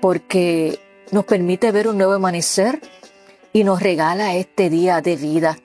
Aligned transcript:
porque 0.00 0.80
nos 1.10 1.24
permite 1.24 1.72
ver 1.72 1.88
un 1.88 1.98
nuevo 1.98 2.12
amanecer 2.12 2.80
y 3.52 3.64
nos 3.64 3.82
regala 3.82 4.34
este 4.34 4.70
día 4.70 5.00
de 5.00 5.16
vida. 5.16 5.58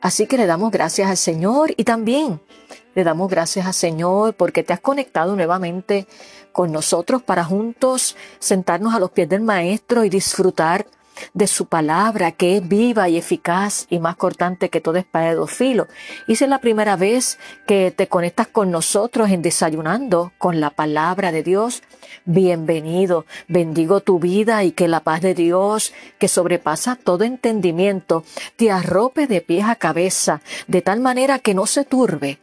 Así 0.00 0.26
que 0.26 0.36
le 0.36 0.46
damos 0.46 0.70
gracias 0.70 1.08
al 1.08 1.16
Señor 1.16 1.72
y 1.76 1.84
también 1.84 2.40
le 2.94 3.04
damos 3.04 3.30
gracias 3.30 3.66
al 3.66 3.74
Señor 3.74 4.34
porque 4.34 4.62
te 4.62 4.72
has 4.72 4.80
conectado 4.80 5.34
nuevamente 5.36 6.06
con 6.52 6.72
nosotros 6.72 7.22
para 7.22 7.44
juntos 7.44 8.16
sentarnos 8.38 8.94
a 8.94 8.98
los 8.98 9.10
pies 9.10 9.28
del 9.28 9.40
Maestro 9.40 10.04
y 10.04 10.10
disfrutar 10.10 10.86
de 11.34 11.46
su 11.46 11.66
palabra 11.66 12.32
que 12.32 12.56
es 12.56 12.68
viva 12.68 13.08
y 13.08 13.16
eficaz 13.16 13.86
y 13.90 13.98
más 13.98 14.16
cortante 14.16 14.70
que 14.70 14.80
todo 14.80 14.96
espada 14.96 15.30
de 15.30 15.34
dos 15.34 15.50
filos. 15.50 15.88
Y 16.26 16.36
si 16.36 16.44
es 16.44 16.50
la 16.50 16.60
primera 16.60 16.96
vez 16.96 17.38
que 17.66 17.90
te 17.90 18.08
conectas 18.08 18.48
con 18.48 18.70
nosotros 18.70 19.30
en 19.30 19.42
desayunando 19.42 20.32
con 20.38 20.60
la 20.60 20.70
palabra 20.70 21.32
de 21.32 21.42
Dios, 21.42 21.82
bienvenido. 22.24 23.26
Bendigo 23.48 24.00
tu 24.00 24.18
vida 24.18 24.64
y 24.64 24.72
que 24.72 24.88
la 24.88 25.00
paz 25.00 25.20
de 25.20 25.34
Dios, 25.34 25.92
que 26.18 26.28
sobrepasa 26.28 26.96
todo 26.96 27.24
entendimiento, 27.24 28.24
te 28.56 28.70
arrope 28.70 29.26
de 29.26 29.40
pies 29.40 29.66
a 29.66 29.76
cabeza, 29.76 30.40
de 30.66 30.82
tal 30.82 31.00
manera 31.00 31.38
que 31.38 31.54
no 31.54 31.66
se 31.66 31.84
turbe 31.84 32.38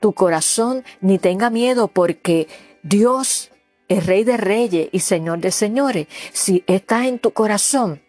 tu 0.00 0.12
corazón 0.12 0.84
ni 1.00 1.18
tenga 1.18 1.50
miedo 1.50 1.88
porque 1.88 2.48
Dios 2.82 3.50
es 3.90 4.06
Rey 4.06 4.24
de 4.24 4.38
Reyes 4.38 4.88
y 4.92 5.00
Señor 5.00 5.40
de 5.40 5.50
Señores. 5.50 6.06
Si 6.32 6.64
estás 6.66 7.06
en 7.06 7.18
tu 7.18 7.32
corazón, 7.32 8.00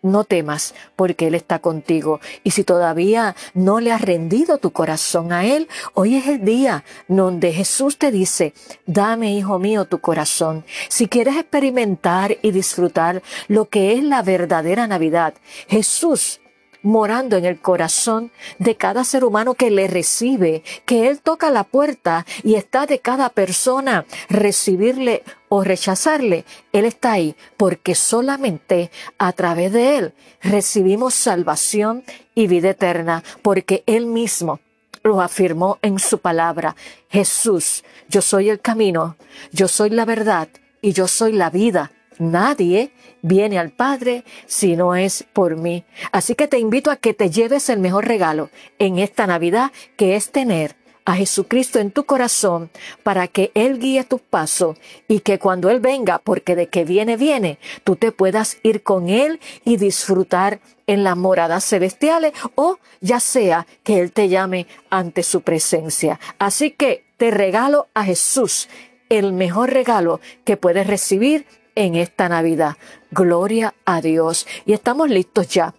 no 0.00 0.22
temas, 0.22 0.72
porque 0.94 1.26
Él 1.26 1.34
está 1.34 1.58
contigo. 1.58 2.20
Y 2.44 2.52
si 2.52 2.62
todavía 2.62 3.34
no 3.52 3.80
le 3.80 3.90
has 3.90 4.00
rendido 4.00 4.58
tu 4.58 4.70
corazón 4.70 5.32
a 5.32 5.44
Él, 5.44 5.68
hoy 5.94 6.14
es 6.14 6.28
el 6.28 6.44
día 6.44 6.84
donde 7.08 7.52
Jesús 7.52 7.98
te 7.98 8.12
dice, 8.12 8.54
dame, 8.86 9.34
hijo 9.34 9.58
mío, 9.58 9.84
tu 9.84 9.98
corazón. 9.98 10.64
Si 10.88 11.08
quieres 11.08 11.36
experimentar 11.36 12.38
y 12.40 12.52
disfrutar 12.52 13.20
lo 13.48 13.68
que 13.68 13.94
es 13.94 14.04
la 14.04 14.22
verdadera 14.22 14.86
Navidad, 14.86 15.34
Jesús 15.66 16.40
morando 16.82 17.36
en 17.36 17.44
el 17.44 17.60
corazón 17.60 18.30
de 18.58 18.76
cada 18.76 19.04
ser 19.04 19.24
humano 19.24 19.54
que 19.54 19.70
le 19.70 19.86
recibe, 19.88 20.62
que 20.84 21.08
Él 21.08 21.20
toca 21.20 21.50
la 21.50 21.64
puerta 21.64 22.26
y 22.42 22.54
está 22.54 22.86
de 22.86 22.98
cada 22.98 23.28
persona 23.30 24.04
recibirle 24.28 25.22
o 25.48 25.64
rechazarle. 25.64 26.44
Él 26.72 26.84
está 26.84 27.12
ahí 27.12 27.36
porque 27.56 27.94
solamente 27.94 28.90
a 29.18 29.32
través 29.32 29.72
de 29.72 29.98
Él 29.98 30.14
recibimos 30.42 31.14
salvación 31.14 32.04
y 32.34 32.46
vida 32.46 32.70
eterna, 32.70 33.22
porque 33.42 33.82
Él 33.86 34.06
mismo 34.06 34.60
lo 35.02 35.20
afirmó 35.20 35.78
en 35.82 35.98
su 35.98 36.18
palabra. 36.18 36.76
Jesús, 37.08 37.84
yo 38.08 38.20
soy 38.22 38.50
el 38.50 38.60
camino, 38.60 39.16
yo 39.52 39.68
soy 39.68 39.90
la 39.90 40.04
verdad 40.04 40.48
y 40.82 40.92
yo 40.92 41.08
soy 41.08 41.32
la 41.32 41.50
vida. 41.50 41.92
Nadie 42.18 42.90
viene 43.22 43.58
al 43.58 43.70
Padre 43.70 44.24
si 44.46 44.76
no 44.76 44.94
es 44.94 45.24
por 45.32 45.56
mí. 45.56 45.84
Así 46.12 46.34
que 46.34 46.48
te 46.48 46.58
invito 46.58 46.90
a 46.90 46.96
que 46.96 47.14
te 47.14 47.30
lleves 47.30 47.68
el 47.68 47.78
mejor 47.78 48.06
regalo 48.06 48.50
en 48.78 48.98
esta 48.98 49.26
Navidad, 49.26 49.72
que 49.96 50.16
es 50.16 50.30
tener 50.30 50.76
a 51.06 51.14
Jesucristo 51.14 51.78
en 51.78 51.92
tu 51.92 52.04
corazón 52.04 52.68
para 53.02 53.28
que 53.28 53.52
Él 53.54 53.78
guíe 53.78 54.04
tus 54.04 54.20
pasos 54.20 54.76
y 55.08 55.20
que 55.20 55.38
cuando 55.38 55.70
Él 55.70 55.80
venga, 55.80 56.18
porque 56.18 56.56
de 56.56 56.66
que 56.66 56.84
viene, 56.84 57.16
viene, 57.16 57.58
tú 57.84 57.96
te 57.96 58.12
puedas 58.12 58.58
ir 58.64 58.82
con 58.82 59.08
Él 59.08 59.40
y 59.64 59.76
disfrutar 59.76 60.60
en 60.86 61.04
las 61.04 61.16
moradas 61.16 61.64
celestiales 61.64 62.32
o 62.56 62.78
ya 63.00 63.20
sea 63.20 63.66
que 63.84 64.00
Él 64.00 64.12
te 64.12 64.28
llame 64.28 64.66
ante 64.90 65.22
su 65.22 65.42
presencia. 65.42 66.18
Así 66.38 66.72
que 66.72 67.04
te 67.16 67.30
regalo 67.30 67.86
a 67.94 68.04
Jesús, 68.04 68.68
el 69.08 69.32
mejor 69.32 69.72
regalo 69.72 70.20
que 70.44 70.56
puedes 70.56 70.88
recibir 70.88 71.46
en 71.76 71.94
esta 71.94 72.28
Navidad. 72.28 72.76
Gloria 73.12 73.74
a 73.84 74.00
Dios. 74.00 74.48
Y 74.64 74.72
estamos 74.72 75.08
listos 75.08 75.46
ya 75.48 75.74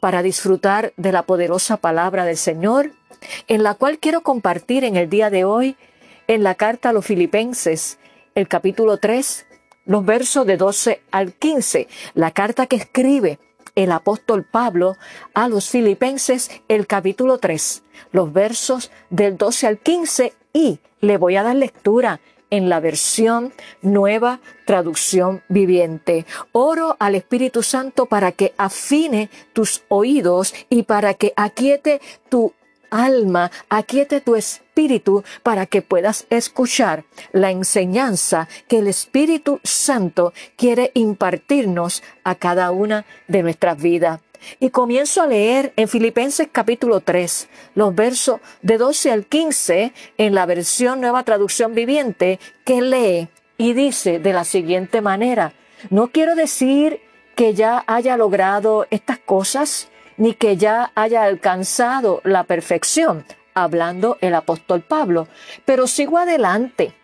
para 0.00 0.22
disfrutar 0.22 0.94
de 0.96 1.12
la 1.12 1.24
poderosa 1.24 1.76
palabra 1.76 2.24
del 2.24 2.38
Señor, 2.38 2.92
en 3.46 3.62
la 3.62 3.74
cual 3.74 3.98
quiero 3.98 4.22
compartir 4.22 4.84
en 4.84 4.96
el 4.96 5.10
día 5.10 5.28
de 5.28 5.44
hoy 5.44 5.76
en 6.26 6.42
la 6.42 6.54
carta 6.54 6.88
a 6.88 6.92
los 6.92 7.04
filipenses, 7.04 7.98
el 8.34 8.48
capítulo 8.48 8.96
3, 8.96 9.46
los 9.84 10.04
versos 10.04 10.46
de 10.46 10.56
12 10.56 11.02
al 11.10 11.34
15, 11.34 11.88
la 12.14 12.30
carta 12.30 12.66
que 12.66 12.76
escribe 12.76 13.38
el 13.74 13.92
apóstol 13.92 14.44
Pablo 14.44 14.96
a 15.34 15.48
los 15.48 15.68
filipenses, 15.68 16.50
el 16.68 16.86
capítulo 16.86 17.38
3, 17.38 17.82
los 18.12 18.32
versos 18.32 18.90
del 19.10 19.36
12 19.36 19.66
al 19.66 19.78
15 19.78 20.32
y 20.52 20.80
le 21.00 21.16
voy 21.16 21.36
a 21.36 21.42
dar 21.42 21.56
lectura 21.56 22.20
en 22.52 22.68
la 22.68 22.78
versión 22.80 23.52
nueva 23.80 24.38
traducción 24.66 25.42
viviente. 25.48 26.26
Oro 26.52 26.96
al 27.00 27.16
Espíritu 27.16 27.62
Santo 27.62 28.06
para 28.06 28.30
que 28.30 28.52
afine 28.58 29.30
tus 29.52 29.82
oídos 29.88 30.54
y 30.68 30.84
para 30.84 31.14
que 31.14 31.32
aquiete 31.34 32.00
tu 32.28 32.52
alma, 32.90 33.50
aquiete 33.70 34.20
tu 34.20 34.36
espíritu 34.36 35.24
para 35.42 35.64
que 35.64 35.80
puedas 35.80 36.26
escuchar 36.28 37.04
la 37.32 37.50
enseñanza 37.50 38.48
que 38.68 38.78
el 38.78 38.86
Espíritu 38.86 39.60
Santo 39.64 40.34
quiere 40.56 40.92
impartirnos 40.94 42.02
a 42.22 42.34
cada 42.34 42.70
una 42.70 43.06
de 43.28 43.42
nuestras 43.42 43.80
vidas. 43.80 44.20
Y 44.60 44.70
comienzo 44.70 45.22
a 45.22 45.26
leer 45.26 45.72
en 45.76 45.88
Filipenses 45.88 46.48
capítulo 46.50 47.00
3, 47.00 47.48
los 47.74 47.94
versos 47.94 48.40
de 48.62 48.78
12 48.78 49.10
al 49.10 49.26
15 49.26 49.92
en 50.18 50.34
la 50.34 50.46
versión 50.46 51.00
nueva 51.00 51.22
traducción 51.22 51.74
viviente 51.74 52.38
que 52.64 52.82
lee 52.82 53.28
y 53.58 53.72
dice 53.74 54.18
de 54.18 54.32
la 54.32 54.44
siguiente 54.44 55.00
manera, 55.00 55.52
no 55.90 56.08
quiero 56.08 56.34
decir 56.34 57.00
que 57.34 57.54
ya 57.54 57.84
haya 57.86 58.16
logrado 58.16 58.86
estas 58.90 59.18
cosas, 59.18 59.88
ni 60.16 60.34
que 60.34 60.56
ya 60.56 60.92
haya 60.94 61.22
alcanzado 61.24 62.20
la 62.24 62.44
perfección, 62.44 63.24
hablando 63.54 64.18
el 64.20 64.34
apóstol 64.34 64.82
Pablo, 64.82 65.28
pero 65.64 65.86
sigo 65.86 66.18
adelante 66.18 66.94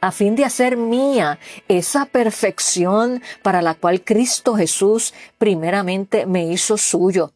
a 0.00 0.12
fin 0.12 0.36
de 0.36 0.44
hacer 0.44 0.76
mía 0.76 1.38
esa 1.68 2.06
perfección 2.06 3.22
para 3.42 3.62
la 3.62 3.74
cual 3.74 4.02
Cristo 4.02 4.56
Jesús 4.56 5.14
primeramente 5.38 6.26
me 6.26 6.46
hizo 6.46 6.76
suyo. 6.76 7.32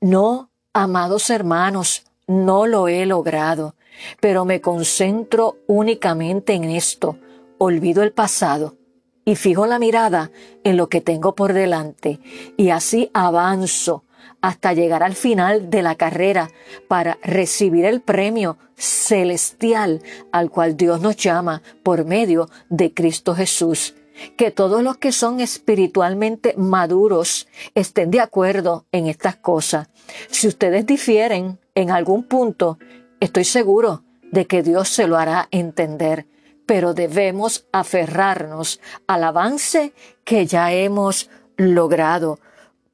No, 0.00 0.50
amados 0.72 1.30
hermanos, 1.30 2.04
no 2.26 2.66
lo 2.66 2.88
he 2.88 3.06
logrado, 3.06 3.74
pero 4.20 4.44
me 4.44 4.60
concentro 4.60 5.58
únicamente 5.66 6.54
en 6.54 6.64
esto, 6.64 7.18
olvido 7.58 8.02
el 8.02 8.12
pasado 8.12 8.76
y 9.24 9.36
fijo 9.36 9.66
la 9.66 9.78
mirada 9.78 10.30
en 10.64 10.76
lo 10.76 10.88
que 10.88 11.00
tengo 11.00 11.34
por 11.34 11.52
delante, 11.52 12.18
y 12.56 12.70
así 12.70 13.10
avanzo 13.12 14.04
hasta 14.40 14.72
llegar 14.72 15.02
al 15.02 15.14
final 15.14 15.70
de 15.70 15.82
la 15.82 15.94
carrera 15.94 16.50
para 16.88 17.18
recibir 17.22 17.84
el 17.84 18.00
premio 18.00 18.58
celestial 18.76 20.02
al 20.32 20.50
cual 20.50 20.76
Dios 20.76 21.00
nos 21.00 21.16
llama 21.16 21.62
por 21.82 22.04
medio 22.04 22.48
de 22.68 22.92
Cristo 22.94 23.34
Jesús. 23.34 23.94
Que 24.36 24.50
todos 24.50 24.82
los 24.82 24.98
que 24.98 25.12
son 25.12 25.40
espiritualmente 25.40 26.54
maduros 26.56 27.48
estén 27.74 28.10
de 28.10 28.20
acuerdo 28.20 28.86
en 28.92 29.06
estas 29.06 29.36
cosas. 29.36 29.88
Si 30.30 30.46
ustedes 30.46 30.84
difieren 30.84 31.58
en 31.74 31.90
algún 31.90 32.24
punto, 32.24 32.78
estoy 33.18 33.44
seguro 33.44 34.04
de 34.30 34.46
que 34.46 34.62
Dios 34.62 34.88
se 34.88 35.06
lo 35.06 35.16
hará 35.16 35.48
entender 35.50 36.26
pero 36.70 36.94
debemos 36.94 37.66
aferrarnos 37.72 38.80
al 39.08 39.24
avance 39.24 39.92
que 40.22 40.46
ya 40.46 40.72
hemos 40.72 41.28
logrado. 41.56 42.38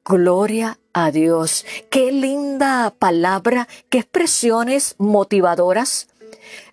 Gloria 0.03 0.79
a 1.05 1.11
Dios. 1.11 1.63
Qué 1.91 2.11
linda 2.11 2.91
palabra, 2.97 3.67
qué 3.89 3.99
expresiones 3.99 4.95
motivadoras 4.97 6.07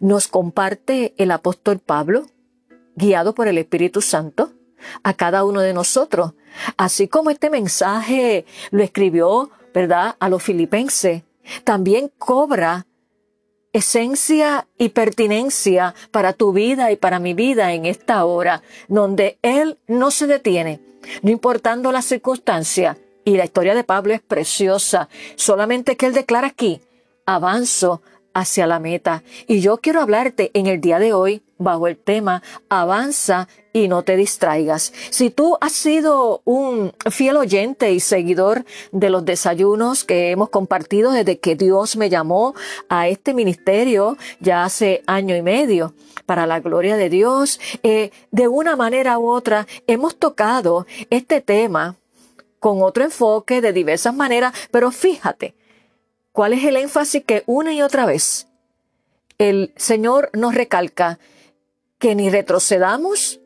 nos 0.00 0.28
comparte 0.28 1.12
el 1.18 1.30
apóstol 1.30 1.78
Pablo, 1.78 2.26
guiado 2.96 3.34
por 3.34 3.48
el 3.48 3.58
Espíritu 3.58 4.00
Santo, 4.00 4.52
a 5.02 5.12
cada 5.12 5.44
uno 5.44 5.60
de 5.60 5.74
nosotros. 5.74 6.32
Así 6.78 7.06
como 7.06 7.28
este 7.28 7.50
mensaje 7.50 8.46
lo 8.70 8.82
escribió, 8.82 9.50
¿verdad?, 9.74 10.16
a 10.18 10.30
los 10.30 10.42
filipenses, 10.42 11.22
también 11.64 12.10
cobra 12.16 12.86
esencia 13.74 14.66
y 14.78 14.90
pertinencia 14.90 15.94
para 16.12 16.32
tu 16.32 16.54
vida 16.54 16.92
y 16.92 16.96
para 16.96 17.18
mi 17.18 17.34
vida 17.34 17.74
en 17.74 17.84
esta 17.84 18.24
hora, 18.24 18.62
donde 18.88 19.38
Él 19.42 19.78
no 19.86 20.10
se 20.10 20.26
detiene, 20.26 20.80
no 21.20 21.30
importando 21.30 21.92
la 21.92 22.00
circunstancia. 22.00 22.96
Y 23.24 23.36
la 23.36 23.44
historia 23.44 23.74
de 23.74 23.84
Pablo 23.84 24.14
es 24.14 24.20
preciosa, 24.20 25.08
solamente 25.36 25.96
que 25.96 26.06
Él 26.06 26.12
declara 26.12 26.48
aquí, 26.48 26.80
avanzo 27.26 28.02
hacia 28.34 28.66
la 28.66 28.80
meta. 28.80 29.22
Y 29.46 29.60
yo 29.60 29.78
quiero 29.78 30.00
hablarte 30.00 30.50
en 30.54 30.66
el 30.66 30.80
día 30.80 30.98
de 30.98 31.12
hoy 31.12 31.42
bajo 31.56 31.86
el 31.86 31.96
tema 31.96 32.42
Avanza 32.68 33.48
y 33.72 33.88
no 33.88 34.02
te 34.02 34.16
distraigas. 34.16 34.92
Si 35.10 35.30
tú 35.30 35.56
has 35.60 35.72
sido 35.72 36.42
un 36.44 36.92
fiel 37.10 37.36
oyente 37.36 37.92
y 37.92 38.00
seguidor 38.00 38.64
de 38.92 39.08
los 39.08 39.24
desayunos 39.24 40.04
que 40.04 40.30
hemos 40.30 40.50
compartido 40.50 41.12
desde 41.12 41.38
que 41.38 41.56
Dios 41.56 41.96
me 41.96 42.10
llamó 42.10 42.54
a 42.88 43.08
este 43.08 43.34
ministerio 43.34 44.18
ya 44.40 44.64
hace 44.64 45.02
año 45.06 45.34
y 45.36 45.42
medio, 45.42 45.94
para 46.26 46.46
la 46.46 46.60
gloria 46.60 46.96
de 46.96 47.08
Dios, 47.08 47.60
eh, 47.82 48.10
de 48.30 48.48
una 48.48 48.76
manera 48.76 49.18
u 49.18 49.28
otra 49.28 49.66
hemos 49.86 50.16
tocado 50.16 50.86
este 51.10 51.40
tema 51.40 51.96
con 52.64 52.80
otro 52.80 53.04
enfoque 53.04 53.60
de 53.60 53.74
diversas 53.74 54.14
maneras, 54.14 54.54
pero 54.70 54.90
fíjate, 54.90 55.54
¿Cuál 56.34 56.52
es 56.52 56.64
el 56.64 56.76
énfasis 56.76 57.22
que 57.24 57.44
una 57.46 57.72
y 57.74 57.80
otra 57.80 58.06
vez 58.06 58.48
el 59.38 59.72
Señor 59.76 60.30
nos 60.32 60.52
recalca? 60.52 61.20
Que 61.98 62.16
ni 62.16 62.28
retrocedamos, 62.28 63.38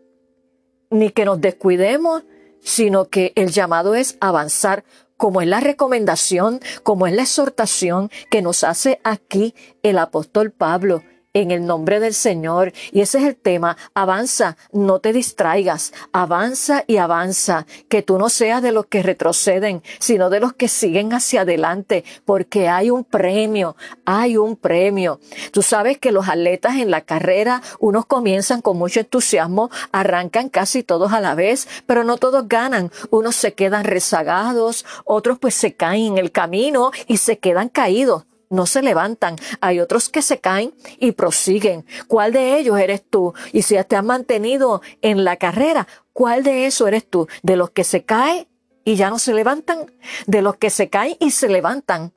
ni 0.88 1.10
que 1.10 1.26
nos 1.26 1.38
descuidemos, 1.38 2.22
sino 2.62 3.10
que 3.10 3.34
el 3.34 3.50
llamado 3.50 3.94
es 3.94 4.16
avanzar, 4.22 4.84
como 5.18 5.42
es 5.42 5.48
la 5.48 5.60
recomendación, 5.60 6.60
como 6.82 7.06
es 7.06 7.12
la 7.12 7.24
exhortación 7.24 8.10
que 8.30 8.40
nos 8.40 8.64
hace 8.64 9.02
aquí 9.04 9.54
el 9.82 9.98
apóstol 9.98 10.50
Pablo 10.50 11.02
en 11.34 11.50
el 11.50 11.66
nombre 11.66 12.00
del 12.00 12.14
Señor. 12.14 12.72
Y 12.92 13.00
ese 13.00 13.18
es 13.18 13.24
el 13.24 13.36
tema. 13.36 13.76
Avanza, 13.94 14.56
no 14.72 14.98
te 14.98 15.12
distraigas. 15.12 15.92
Avanza 16.12 16.84
y 16.86 16.96
avanza. 16.96 17.66
Que 17.88 18.02
tú 18.02 18.18
no 18.18 18.28
seas 18.28 18.62
de 18.62 18.72
los 18.72 18.86
que 18.86 19.02
retroceden, 19.02 19.82
sino 19.98 20.30
de 20.30 20.40
los 20.40 20.52
que 20.52 20.68
siguen 20.68 21.12
hacia 21.12 21.42
adelante, 21.42 22.04
porque 22.24 22.68
hay 22.68 22.90
un 22.90 23.04
premio, 23.04 23.76
hay 24.04 24.36
un 24.36 24.56
premio. 24.56 25.20
Tú 25.52 25.62
sabes 25.62 25.98
que 25.98 26.12
los 26.12 26.28
atletas 26.28 26.76
en 26.76 26.90
la 26.90 27.02
carrera, 27.02 27.62
unos 27.78 28.06
comienzan 28.06 28.60
con 28.62 28.78
mucho 28.78 29.00
entusiasmo, 29.00 29.70
arrancan 29.92 30.48
casi 30.48 30.82
todos 30.82 31.12
a 31.12 31.20
la 31.20 31.34
vez, 31.34 31.68
pero 31.86 32.04
no 32.04 32.16
todos 32.16 32.48
ganan. 32.48 32.90
Unos 33.10 33.36
se 33.36 33.54
quedan 33.54 33.84
rezagados, 33.84 34.84
otros 35.04 35.38
pues 35.38 35.54
se 35.54 35.74
caen 35.74 36.12
en 36.12 36.18
el 36.18 36.32
camino 36.32 36.90
y 37.06 37.18
se 37.18 37.38
quedan 37.38 37.68
caídos 37.68 38.24
no 38.50 38.66
se 38.66 38.82
levantan. 38.82 39.36
Hay 39.60 39.80
otros 39.80 40.08
que 40.08 40.22
se 40.22 40.40
caen 40.40 40.74
y 40.98 41.12
prosiguen. 41.12 41.84
¿Cuál 42.06 42.32
de 42.32 42.58
ellos 42.58 42.78
eres 42.78 43.02
tú? 43.08 43.34
Y 43.52 43.62
si 43.62 43.76
te 43.84 43.96
has 43.96 44.04
mantenido 44.04 44.82
en 45.02 45.24
la 45.24 45.36
carrera, 45.36 45.86
¿cuál 46.12 46.42
de 46.42 46.66
eso 46.66 46.86
eres 46.88 47.08
tú? 47.08 47.28
¿De 47.42 47.56
los 47.56 47.70
que 47.70 47.84
se 47.84 48.04
caen 48.04 48.48
y 48.84 48.96
ya 48.96 49.10
no 49.10 49.18
se 49.18 49.34
levantan? 49.34 49.92
¿De 50.26 50.42
los 50.42 50.56
que 50.56 50.70
se 50.70 50.88
caen 50.88 51.16
y 51.20 51.30
se 51.30 51.48
levantan 51.48 52.12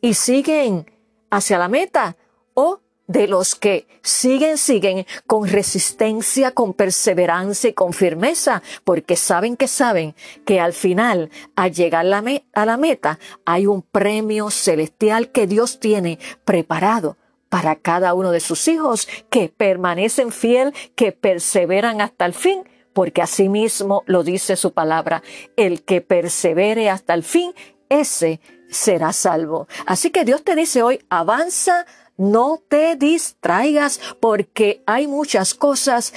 y 0.00 0.14
siguen 0.14 0.90
hacia 1.30 1.58
la 1.58 1.68
meta? 1.68 2.16
¿O 2.54 2.81
de 3.12 3.28
los 3.28 3.54
que 3.54 3.86
siguen, 4.02 4.56
siguen 4.56 5.06
con 5.26 5.46
resistencia, 5.46 6.52
con 6.52 6.72
perseverancia 6.72 7.70
y 7.70 7.74
con 7.74 7.92
firmeza, 7.92 8.62
porque 8.84 9.16
saben 9.16 9.56
que 9.56 9.68
saben 9.68 10.14
que 10.46 10.60
al 10.60 10.72
final, 10.72 11.30
al 11.54 11.72
llegar 11.72 12.06
a 12.06 12.64
la 12.66 12.76
meta, 12.76 13.18
hay 13.44 13.66
un 13.66 13.82
premio 13.82 14.50
celestial 14.50 15.30
que 15.30 15.46
Dios 15.46 15.78
tiene 15.78 16.18
preparado 16.44 17.18
para 17.50 17.76
cada 17.76 18.14
uno 18.14 18.30
de 18.30 18.40
sus 18.40 18.66
hijos 18.66 19.06
que 19.28 19.52
permanecen 19.54 20.32
fiel, 20.32 20.72
que 20.94 21.12
perseveran 21.12 22.00
hasta 22.00 22.24
el 22.24 22.32
fin, 22.32 22.64
porque 22.94 23.20
así 23.20 23.50
mismo 23.50 24.04
lo 24.06 24.22
dice 24.22 24.56
su 24.56 24.72
palabra, 24.72 25.22
el 25.56 25.82
que 25.82 26.00
persevere 26.00 26.88
hasta 26.88 27.12
el 27.12 27.22
fin, 27.22 27.52
ese 27.90 28.40
será 28.70 29.12
salvo. 29.12 29.68
Así 29.84 30.10
que 30.10 30.24
Dios 30.24 30.42
te 30.42 30.56
dice 30.56 30.82
hoy, 30.82 31.04
avanza 31.10 31.84
no 32.22 32.62
te 32.68 32.94
distraigas 32.94 34.00
porque 34.20 34.82
hay 34.86 35.08
muchas 35.08 35.54
cosas 35.54 36.14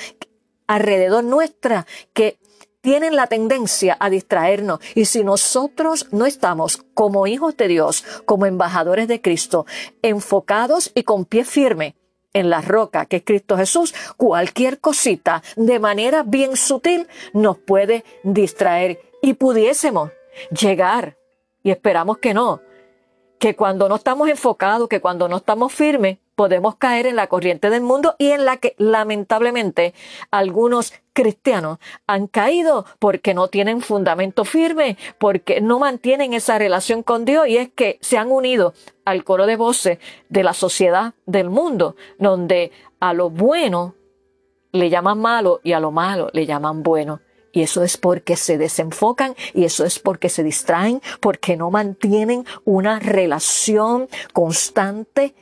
alrededor 0.68 1.24
nuestra 1.24 1.88
que 2.14 2.38
tienen 2.82 3.16
la 3.16 3.26
tendencia 3.26 3.98
a 4.00 4.12
distraernos. 4.12 4.80
Y 4.94 5.06
si 5.06 5.24
nosotros 5.24 6.08
no 6.12 6.28
estamos 6.28 6.78
como 6.94 7.26
hijos 7.26 7.58
de 7.58 7.68
Dios, 7.68 8.06
como 8.26 8.46
embajadores 8.46 9.08
de 9.08 9.20
Cristo, 9.20 9.66
enfocados 10.04 10.92
y 10.94 11.02
con 11.02 11.26
pie 11.26 11.44
firme 11.44 11.96
en 12.34 12.52
la 12.52 12.62
roca 12.62 13.08
que 13.08 13.18
es 13.18 13.24
Cristo 13.26 13.58
Jesús, 13.58 13.96
cualquier 14.18 14.80
cosita 14.80 15.42
de 15.56 15.80
manera 15.80 16.22
bien 16.22 16.56
sutil 16.56 17.08
nos 17.34 17.58
puede 17.58 18.04
distraer 18.24 19.00
y 19.24 19.34
pudiésemos 19.34 20.12
llegar, 20.52 21.18
y 21.64 21.72
esperamos 21.72 22.20
que 22.20 22.36
no, 22.36 22.62
que 23.40 23.56
cuando 23.56 23.90
no 23.90 23.96
estamos 23.96 24.30
enfocados, 24.30 24.88
que 24.88 25.02
cuando 25.02 25.28
no 25.28 25.38
estamos 25.38 25.74
firmes, 25.74 26.18
podemos 26.36 26.76
caer 26.76 27.08
en 27.08 27.16
la 27.16 27.28
corriente 27.28 27.70
del 27.70 27.82
mundo 27.82 28.16
y 28.18 28.32
en 28.32 28.46
la 28.46 28.58
que 28.58 28.76
lamentablemente 28.78 29.94
algunos 30.32 30.94
cristianos 31.14 31.80
han 32.08 32.28
caído 32.28 32.86
porque 33.00 33.34
no 33.34 33.48
tienen 33.48 33.82
fundamento 33.82 34.44
firme, 34.44 34.98
porque 35.18 35.62
no 35.62 35.80
mantienen 35.80 36.34
esa 36.34 36.58
relación 36.58 37.04
con 37.04 37.26
Dios 37.26 37.48
y 37.48 37.58
es 37.58 37.70
que 37.70 37.98
se 38.02 38.18
han 38.18 38.32
unido 38.32 38.74
al 39.06 39.24
coro 39.24 39.46
de 39.46 39.56
voces 39.56 40.00
de 40.30 40.44
la 40.44 40.54
sociedad 40.54 41.14
del 41.26 41.50
mundo, 41.50 41.96
donde 42.20 42.72
a 43.00 43.14
lo 43.14 43.30
bueno 43.30 43.96
le 44.74 44.90
llaman 44.90 45.20
malo 45.20 45.62
y 45.64 45.72
a 45.72 45.80
lo 45.80 45.92
malo 45.92 46.30
le 46.34 46.46
llaman 46.46 46.84
bueno. 46.84 47.22
Y 47.56 47.62
eso 47.62 47.84
es 47.84 47.96
porque 47.96 48.36
se 48.36 48.58
desenfocan 48.58 49.34
y 49.54 49.64
eso 49.64 49.86
es 49.86 49.98
porque 49.98 50.28
se 50.28 50.44
distraen, 50.44 51.02
porque 51.22 51.56
no 51.56 51.72
mantienen 51.72 52.46
una 52.66 53.00
relación 53.00 54.10
constante 54.34 55.34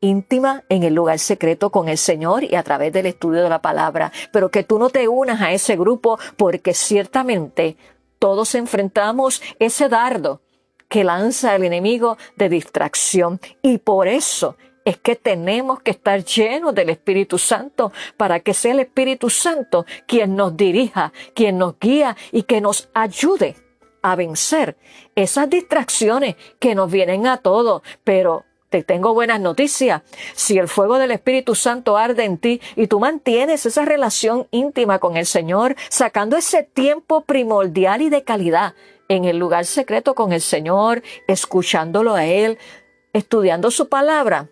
íntima 0.00 0.64
en 0.70 0.84
el 0.84 0.94
lugar 0.94 1.18
secreto 1.18 1.68
con 1.68 1.90
el 1.90 1.98
Señor 1.98 2.44
y 2.44 2.54
a 2.54 2.62
través 2.62 2.94
del 2.94 3.04
estudio 3.04 3.42
de 3.42 3.50
la 3.50 3.60
palabra. 3.60 4.10
Pero 4.32 4.50
que 4.50 4.64
tú 4.64 4.78
no 4.78 4.88
te 4.88 5.06
unas 5.06 5.42
a 5.42 5.52
ese 5.52 5.76
grupo 5.76 6.18
porque 6.38 6.72
ciertamente 6.72 7.76
todos 8.18 8.54
enfrentamos 8.54 9.42
ese 9.58 9.90
dardo 9.90 10.40
que 10.88 11.04
lanza 11.04 11.54
el 11.54 11.64
enemigo 11.64 12.16
de 12.36 12.48
distracción 12.48 13.38
y 13.60 13.76
por 13.76 14.08
eso 14.08 14.56
es 14.84 14.98
que 14.98 15.16
tenemos 15.16 15.80
que 15.80 15.92
estar 15.92 16.24
llenos 16.24 16.74
del 16.74 16.90
Espíritu 16.90 17.38
Santo 17.38 17.92
para 18.16 18.40
que 18.40 18.54
sea 18.54 18.72
el 18.72 18.80
Espíritu 18.80 19.30
Santo 19.30 19.86
quien 20.06 20.36
nos 20.36 20.56
dirija, 20.56 21.12
quien 21.34 21.58
nos 21.58 21.78
guía 21.78 22.16
y 22.32 22.42
que 22.42 22.60
nos 22.60 22.88
ayude 22.94 23.56
a 24.02 24.16
vencer 24.16 24.76
esas 25.14 25.48
distracciones 25.48 26.36
que 26.58 26.74
nos 26.74 26.90
vienen 26.90 27.26
a 27.26 27.38
todos. 27.38 27.82
Pero 28.04 28.44
te 28.68 28.82
tengo 28.82 29.14
buenas 29.14 29.40
noticias. 29.40 30.02
Si 30.34 30.58
el 30.58 30.68
fuego 30.68 30.98
del 30.98 31.12
Espíritu 31.12 31.54
Santo 31.54 31.96
arde 31.96 32.24
en 32.24 32.38
ti 32.38 32.60
y 32.76 32.86
tú 32.86 33.00
mantienes 33.00 33.64
esa 33.64 33.84
relación 33.84 34.46
íntima 34.50 34.98
con 34.98 35.16
el 35.16 35.26
Señor, 35.26 35.76
sacando 35.88 36.36
ese 36.36 36.64
tiempo 36.64 37.22
primordial 37.22 38.02
y 38.02 38.10
de 38.10 38.24
calidad 38.24 38.74
en 39.08 39.24
el 39.24 39.38
lugar 39.38 39.64
secreto 39.64 40.14
con 40.14 40.32
el 40.32 40.40
Señor, 40.40 41.02
escuchándolo 41.28 42.14
a 42.14 42.26
Él, 42.26 42.58
estudiando 43.12 43.70
su 43.70 43.88
palabra, 43.88 44.48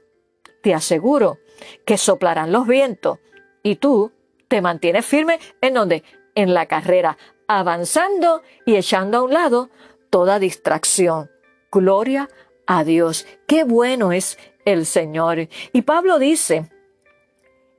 te 0.63 0.75
aseguro 0.75 1.39
que 1.85 1.99
soplarán 1.99 2.53
los 2.53 2.67
vientos 2.67 3.19
y 3.63 3.77
tú 3.77 4.13
te 4.49 4.61
mantienes 4.61 5.05
firme 5.05 5.39
en 5.61 5.75
donde? 5.75 6.03
En 6.35 6.55
la 6.55 6.67
carrera, 6.67 7.19
avanzando 7.47 8.43
y 8.65 8.77
echando 8.77 9.19
a 9.19 9.23
un 9.23 9.33
lado 9.33 9.71
toda 10.09 10.39
distracción. 10.39 11.31
Gloria 11.71 12.29
a 12.67 12.85
Dios. 12.85 13.27
Qué 13.47 13.65
bueno 13.65 14.13
es 14.13 14.39
el 14.65 14.87
Señor. 14.87 15.49
Y 15.73 15.83
Pablo 15.83 16.19
dice 16.19 16.71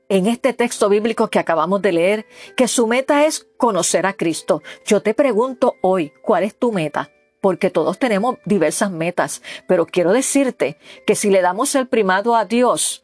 en 0.10 0.28
este 0.28 0.54
texto 0.54 0.90
bíblico 0.90 1.30
que 1.30 1.40
acabamos 1.40 1.82
de 1.82 1.92
leer 1.92 2.26
que 2.56 2.68
su 2.68 2.88
meta 2.88 3.26
es 3.26 3.48
conocer 3.58 4.06
a 4.06 4.14
Cristo. 4.14 4.62
Yo 4.86 5.02
te 5.02 5.14
pregunto 5.14 5.76
hoy, 5.82 6.12
¿cuál 6.22 6.44
es 6.44 6.56
tu 6.56 6.72
meta? 6.72 7.13
Porque 7.44 7.70
todos 7.70 8.00
tenemos 8.00 8.38
diversas 8.46 8.90
metas, 8.90 9.42
pero 9.68 9.86
quiero 9.86 10.14
decirte 10.14 10.78
que 11.06 11.14
si 11.14 11.30
le 11.30 11.42
damos 11.42 11.76
el 11.76 11.90
primado 11.90 12.38
a 12.38 12.46
Dios, 12.46 13.04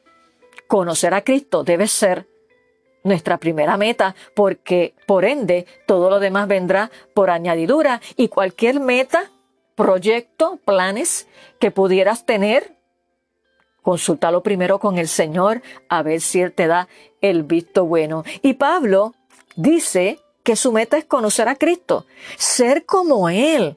conocer 0.69 1.13
a 1.13 1.25
Cristo 1.25 1.65
debe 1.65 1.89
ser 1.89 2.25
nuestra 3.03 3.37
primera 3.37 3.75
meta, 3.75 4.15
porque 4.35 4.95
por 5.05 5.25
ende 5.25 5.65
todo 5.85 6.09
lo 6.09 6.21
demás 6.21 6.47
vendrá 6.47 6.89
por 7.13 7.31
añadidura 7.31 7.99
y 8.15 8.29
cualquier 8.29 8.79
meta, 8.79 9.29
proyecto, 9.75 10.57
planes 10.63 11.27
que 11.59 11.69
pudieras 11.69 12.25
tener, 12.25 12.77
consúltalo 13.81 14.41
primero 14.41 14.79
con 14.79 14.97
el 14.97 15.09
Señor 15.09 15.61
a 15.89 16.01
ver 16.01 16.21
si 16.21 16.39
Él 16.39 16.53
te 16.53 16.67
da 16.67 16.87
el 17.19 17.43
visto 17.43 17.83
bueno. 17.83 18.23
Y 18.41 18.53
Pablo 18.53 19.15
dice 19.57 20.17
que 20.43 20.55
su 20.55 20.71
meta 20.71 20.97
es 20.97 21.03
conocer 21.03 21.49
a 21.49 21.57
Cristo, 21.57 22.05
ser 22.37 22.85
como 22.85 23.27
Él 23.27 23.75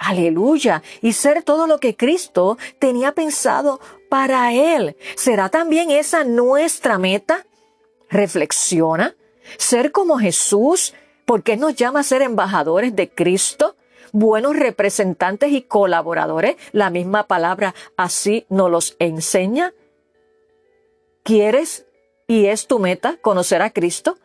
Aleluya. 0.00 0.82
Y 1.02 1.12
ser 1.12 1.42
todo 1.42 1.66
lo 1.66 1.78
que 1.78 1.94
Cristo 1.94 2.56
tenía 2.78 3.12
pensado 3.12 3.80
para 4.08 4.54
Él. 4.54 4.96
¿Será 5.14 5.50
también 5.50 5.90
esa 5.90 6.24
nuestra 6.24 6.96
meta? 6.96 7.46
Reflexiona. 8.08 9.14
Ser 9.58 9.92
como 9.92 10.18
Jesús, 10.18 10.94
porque 11.26 11.58
nos 11.58 11.74
llama 11.76 12.00
a 12.00 12.04
ser 12.04 12.22
embajadores 12.22 12.96
de 12.96 13.10
Cristo, 13.10 13.76
buenos 14.10 14.56
representantes 14.56 15.52
y 15.52 15.60
colaboradores. 15.62 16.56
La 16.72 16.88
misma 16.88 17.26
palabra 17.26 17.74
así 17.98 18.46
nos 18.48 18.70
los 18.70 18.96
enseña. 19.00 19.74
¿Quieres 21.24 21.84
y 22.26 22.46
es 22.46 22.66
tu 22.66 22.78
meta 22.78 23.18
conocer 23.20 23.60
a 23.60 23.68
Cristo? 23.68 24.16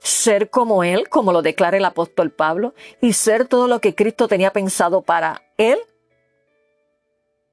Ser 0.00 0.50
como 0.50 0.82
Él, 0.82 1.08
como 1.08 1.32
lo 1.32 1.42
declara 1.42 1.76
el 1.76 1.84
apóstol 1.84 2.30
Pablo, 2.30 2.74
y 3.00 3.12
ser 3.12 3.46
todo 3.46 3.68
lo 3.68 3.80
que 3.80 3.94
Cristo 3.94 4.28
tenía 4.28 4.52
pensado 4.52 5.02
para 5.02 5.42
Él, 5.56 5.78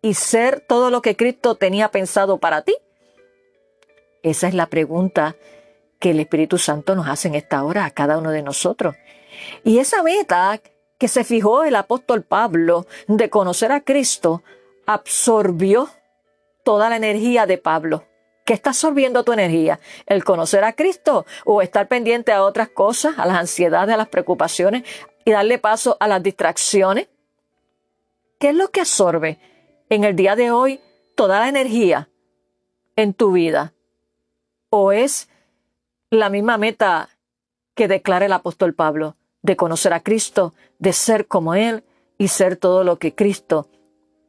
y 0.02 0.14
ser 0.14 0.62
todo 0.62 0.90
lo 0.90 1.02
que 1.02 1.16
Cristo 1.16 1.56
tenía 1.56 1.90
pensado 1.90 2.38
para 2.38 2.62
ti. 2.62 2.76
Esa 4.24 4.48
es 4.48 4.54
la 4.54 4.68
pregunta 4.68 5.36
que 6.00 6.12
el 6.12 6.20
Espíritu 6.20 6.58
Santo 6.58 6.96
nos 6.96 7.08
hace 7.08 7.28
en 7.28 7.36
esta 7.36 7.64
hora 7.64 7.86
a 7.86 7.92
cada 7.92 8.18
uno 8.18 8.32
de 8.32 8.44
nosotros. 8.44 8.96
Y 9.64 9.80
esa 9.80 10.04
meta 10.04 10.60
que 10.98 11.08
se 11.08 11.24
fijó 11.24 11.64
el 11.64 11.76
apóstol 11.76 12.24
Pablo 12.24 12.88
de 13.08 13.30
conocer 13.30 13.72
a 13.72 13.82
Cristo 13.82 14.44
absorbió 14.86 15.90
toda 16.64 16.90
la 16.90 16.96
energía 16.96 17.46
de 17.46 17.58
Pablo. 17.58 18.04
¿Qué 18.48 18.54
está 18.54 18.70
absorbiendo 18.70 19.26
tu 19.26 19.34
energía? 19.34 19.82
¿El 20.06 20.24
conocer 20.24 20.64
a 20.64 20.72
Cristo 20.72 21.26
o 21.44 21.62
estar 21.62 21.90
pendiente 21.90 22.32
a 22.32 22.46
otras 22.46 22.70
cosas, 22.70 23.20
a 23.20 23.26
las 23.26 23.40
ansiedades, 23.40 23.94
a 23.94 23.98
las 23.98 24.08
preocupaciones 24.08 24.84
y 25.26 25.32
darle 25.32 25.58
paso 25.58 25.98
a 26.00 26.08
las 26.08 26.24
distracciones? 26.24 27.10
¿Qué 28.40 28.52
es 28.52 28.56
lo 28.56 28.70
que 28.70 28.80
absorbe 28.80 29.38
en 29.90 30.06
el 30.06 30.16
día 30.16 30.38
de 30.38 30.52
hoy 30.52 30.80
toda 31.14 31.42
la 31.42 31.50
energía 31.50 32.08
en 32.96 33.14
tu 33.14 33.34
vida? 33.34 33.74
¿O 34.70 34.94
es 34.94 35.28
la 36.10 36.30
misma 36.30 36.58
meta 36.58 37.10
que 37.76 37.90
declara 37.90 38.28
el 38.28 38.32
apóstol 38.32 38.74
Pablo, 38.74 39.18
de 39.42 39.58
conocer 39.58 39.92
a 39.92 40.00
Cristo, 40.00 40.54
de 40.80 40.94
ser 40.94 41.28
como 41.28 41.54
Él 41.54 41.84
y 42.18 42.30
ser 42.30 42.56
todo 42.56 42.86
lo 42.86 42.98
que 42.98 43.14
Cristo 43.14 43.70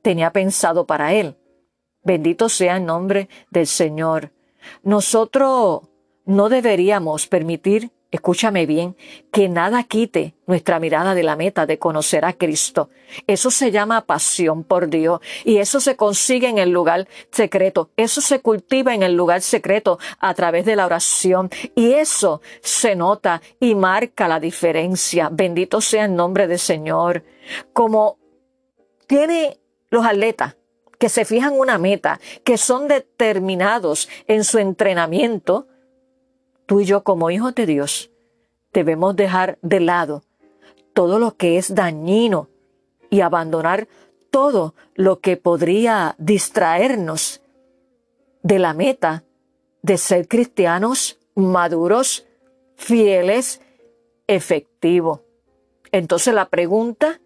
tenía 0.03 0.33
pensado 0.33 0.89
para 0.89 1.13
Él? 1.15 1.37
Bendito 2.05 2.49
sea 2.49 2.77
el 2.77 2.87
nombre 2.87 3.29
del 3.51 3.67
Señor. 3.67 4.33
Nosotros 4.83 5.83
no 6.25 6.49
deberíamos 6.49 7.27
permitir, 7.27 7.91
escúchame 8.11 8.67
bien, 8.67 8.97
que 9.33 9.49
nada 9.49 9.83
quite 9.85 10.35
nuestra 10.47 10.79
mirada 10.79 11.15
de 11.15 11.23
la 11.23 11.37
meta 11.37 11.67
de 11.67 11.79
conocer 11.79 12.25
a 12.25 12.35
Cristo. 12.35 12.91
Eso 13.27 13.51
se 13.51 13.71
llama 13.71 14.05
pasión 14.05 14.63
por 14.63 14.89
Dios 14.89 15.21
y 15.45 15.57
eso 15.57 15.81
se 15.81 15.97
consigue 15.97 16.49
en 16.49 16.59
el 16.59 16.71
lugar 16.71 17.09
secreto. 17.31 17.91
Eso 17.97 18.21
se 18.21 18.41
cultiva 18.41 18.95
en 18.95 19.03
el 19.03 19.15
lugar 19.15 19.41
secreto 19.41 19.99
a 20.19 20.35
través 20.35 20.67
de 20.67 20.77
la 20.77 20.87
oración 20.87 21.51
y 21.75 21.93
eso 21.93 22.43
se 22.61 22.95
nota 22.95 23.41
y 23.59 23.75
marca 23.75 24.29
la 24.29 24.39
diferencia. 24.39 25.31
Bendito 25.33 25.81
sea 25.81 26.05
el 26.05 26.15
nombre 26.15 26.47
del 26.47 26.59
Señor. 26.59 27.25
Como 27.73 28.19
tiene 29.07 29.59
los 29.89 30.05
atletas 30.05 30.58
que 30.99 31.09
se 31.09 31.25
fijan 31.25 31.55
una 31.59 31.79
meta, 31.79 32.21
que 32.45 32.59
son 32.59 32.89
determinados 32.89 34.09
en 34.27 34.45
su 34.45 34.59
entrenamiento, 34.59 35.67
tú 36.67 36.81
y 36.81 36.85
yo 36.85 37.05
como 37.05 37.31
hijos 37.31 37.55
de 37.55 37.67
Dios 37.67 38.11
debemos 38.73 39.17
dejar 39.17 39.59
de 39.63 39.81
lado 39.81 40.23
todo 40.93 41.19
lo 41.19 41.37
que 41.37 41.59
es 41.59 41.75
dañino 41.75 42.49
y 43.11 43.21
abandonar 43.21 43.89
todo 44.31 44.75
lo 44.95 45.21
que 45.21 45.37
podría 45.37 46.15
distraernos 46.19 47.41
de 48.43 48.59
la 48.59 48.75
meta 48.75 49.25
de 49.83 49.97
ser 49.97 50.29
cristianos 50.29 51.19
maduros, 51.35 52.27
fieles, 52.77 53.61
efectivos. 54.27 55.21
Entonces 55.93 56.35
la 56.35 56.49
pregunta 56.49 57.21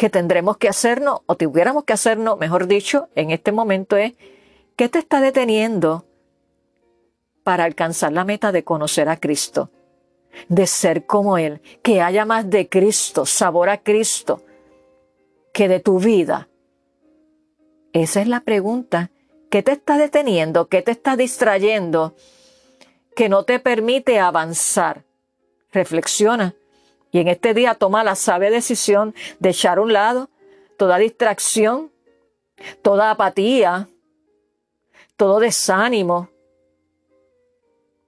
que 0.00 0.08
tendremos 0.08 0.56
que 0.56 0.66
hacernos, 0.66 1.20
o 1.26 1.36
tuviéramos 1.36 1.84
que 1.84 1.92
hacernos, 1.92 2.38
mejor 2.38 2.66
dicho, 2.66 3.10
en 3.16 3.30
este 3.30 3.52
momento 3.52 3.98
es, 3.98 4.14
¿qué 4.74 4.88
te 4.88 4.98
está 4.98 5.20
deteniendo 5.20 6.06
para 7.44 7.64
alcanzar 7.64 8.10
la 8.10 8.24
meta 8.24 8.50
de 8.50 8.64
conocer 8.64 9.10
a 9.10 9.18
Cristo? 9.18 9.70
De 10.48 10.66
ser 10.66 11.04
como 11.04 11.36
Él, 11.36 11.60
que 11.82 12.00
haya 12.00 12.24
más 12.24 12.48
de 12.48 12.70
Cristo, 12.70 13.26
sabor 13.26 13.68
a 13.68 13.82
Cristo, 13.82 14.42
que 15.52 15.68
de 15.68 15.80
tu 15.80 15.98
vida. 15.98 16.48
Esa 17.92 18.22
es 18.22 18.26
la 18.26 18.40
pregunta. 18.40 19.10
¿Qué 19.50 19.62
te 19.62 19.72
está 19.72 19.98
deteniendo? 19.98 20.68
¿Qué 20.68 20.80
te 20.80 20.92
está 20.92 21.14
distrayendo? 21.14 22.14
Que 23.14 23.28
no 23.28 23.44
te 23.44 23.58
permite 23.58 24.18
avanzar. 24.18 25.04
Reflexiona. 25.72 26.54
Y 27.12 27.18
en 27.18 27.28
este 27.28 27.54
día 27.54 27.74
toma 27.74 28.04
la 28.04 28.14
sabia 28.14 28.50
decisión 28.50 29.14
de 29.38 29.50
echar 29.50 29.78
a 29.78 29.82
un 29.82 29.92
lado 29.92 30.30
toda 30.76 30.98
distracción, 30.98 31.90
toda 32.82 33.10
apatía, 33.10 33.88
todo 35.16 35.40
desánimo, 35.40 36.30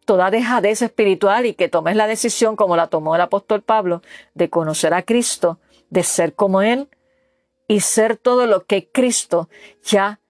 toda 0.05 0.31
dejadez 0.31 0.83
espiritual 0.83 1.47
y 1.47 1.55
que 1.55 1.69
tomes 1.69 1.97
la 1.97 2.07
decisión, 2.07 2.57
como 2.57 2.77
la 2.77 2.89
tomó 2.89 3.15
el 3.15 3.21
apóstol 3.21 3.63
Pablo, 3.63 4.03
de 4.35 4.49
conocer 4.49 4.95
a 4.95 5.03
Cristo, 5.03 5.59
de 5.91 6.03
ser 6.03 6.35
como 6.35 6.63
Él 6.63 6.89
y 7.69 7.81
ser 7.81 8.17
todo 8.17 8.47
lo 8.47 8.65
que 8.65 8.91
Cristo 8.91 9.49
ya 9.83 10.21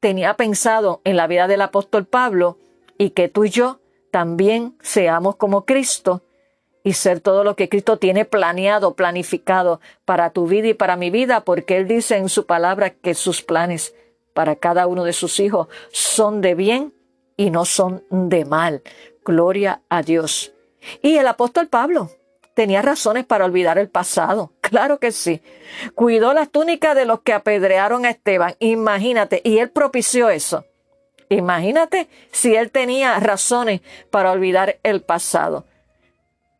tenía 0.00 0.34
pensado 0.34 1.00
en 1.04 1.16
la 1.16 1.26
vida 1.26 1.46
del 1.46 1.62
apóstol 1.62 2.06
Pablo 2.06 2.58
y 2.98 3.10
que 3.10 3.28
tú 3.28 3.44
y 3.44 3.50
yo 3.50 3.80
también 4.10 4.76
seamos 4.82 5.36
como 5.36 5.64
Cristo 5.64 6.22
y 6.84 6.92
ser 6.92 7.20
todo 7.20 7.42
lo 7.42 7.56
que 7.56 7.70
Cristo 7.70 7.96
tiene 7.96 8.26
planeado, 8.26 8.94
planificado 8.94 9.80
para 10.04 10.30
tu 10.30 10.46
vida 10.46 10.68
y 10.68 10.74
para 10.74 10.96
mi 10.96 11.10
vida, 11.10 11.40
porque 11.40 11.78
Él 11.78 11.88
dice 11.88 12.18
en 12.18 12.28
su 12.28 12.44
palabra 12.44 12.90
que 12.90 13.14
sus 13.14 13.42
planes 13.42 13.94
para 14.34 14.56
cada 14.56 14.86
uno 14.86 15.04
de 15.04 15.14
sus 15.14 15.40
hijos 15.40 15.68
son 15.90 16.42
de 16.42 16.54
bien 16.54 16.92
y 17.36 17.50
no 17.50 17.64
son 17.64 18.04
de 18.10 18.44
mal. 18.44 18.82
Gloria 19.24 19.80
a 19.88 20.02
Dios. 20.02 20.52
Y 21.00 21.16
el 21.16 21.26
apóstol 21.26 21.68
Pablo 21.68 22.10
tenía 22.52 22.82
razones 22.82 23.24
para 23.24 23.46
olvidar 23.46 23.78
el 23.78 23.88
pasado. 23.88 24.52
Claro 24.74 24.98
que 24.98 25.12
sí. 25.12 25.40
Cuidó 25.94 26.34
las 26.34 26.50
túnicas 26.50 26.96
de 26.96 27.04
los 27.04 27.20
que 27.20 27.32
apedrearon 27.32 28.04
a 28.04 28.10
Esteban. 28.10 28.56
Imagínate. 28.58 29.40
Y 29.44 29.58
él 29.58 29.70
propició 29.70 30.30
eso. 30.30 30.64
Imagínate 31.28 32.08
si 32.32 32.56
él 32.56 32.72
tenía 32.72 33.20
razones 33.20 33.82
para 34.10 34.32
olvidar 34.32 34.80
el 34.82 35.00
pasado 35.00 35.64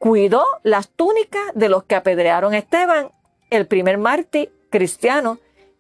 cuidó 0.05 0.45
las 0.65 0.91
túnicas 0.91 1.41
de 1.55 1.71
los 1.71 1.85
que 1.85 1.95
apedrearon 1.95 2.53
a 2.53 2.59
Esteban, 2.59 3.11
el 3.49 3.67
primer 3.67 3.97
mártir 3.97 4.53
cristiano 4.69 5.39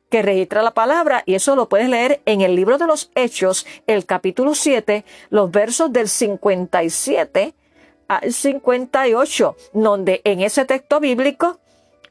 que 0.09 0.23
registra 0.23 0.62
la 0.62 0.71
palabra, 0.71 1.23
y 1.26 1.35
eso 1.35 1.54
lo 1.57 1.69
puedes 1.69 1.90
leer 1.90 2.23
en 2.25 2.40
el 2.40 2.57
libro 2.57 2.78
de 2.78 2.87
los 2.87 3.11
Hechos, 3.14 3.66
el 3.87 4.07
capítulo 4.07 4.54
7, 4.54 5.04
los 5.28 5.50
versos 5.50 5.93
del 5.93 6.09
57 6.09 7.54
al 8.09 8.33
58, 8.33 9.57
donde 9.75 10.23
en 10.25 10.40
ese 10.40 10.64
texto 10.64 11.00
bíblico, 11.00 11.59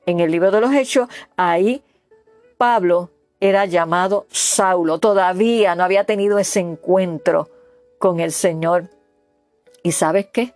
en 0.05 0.20
el 0.20 0.29
libro 0.29 0.51
de 0.51 0.62
los 0.62 0.72
Hechos, 0.72 1.10
ahí 1.36 1.82
Pablo 2.60 3.10
era 3.39 3.65
llamado 3.65 4.27
Saulo, 4.29 5.00
todavía 5.00 5.74
no 5.74 5.84
había 5.84 6.03
tenido 6.03 6.38
ese 6.38 6.60
encuentro 6.60 7.50
con 7.98 8.20
el 8.20 8.32
Señor. 8.32 8.91
¿Y 9.82 9.93
sabes 9.93 10.27
qué? 10.32 10.53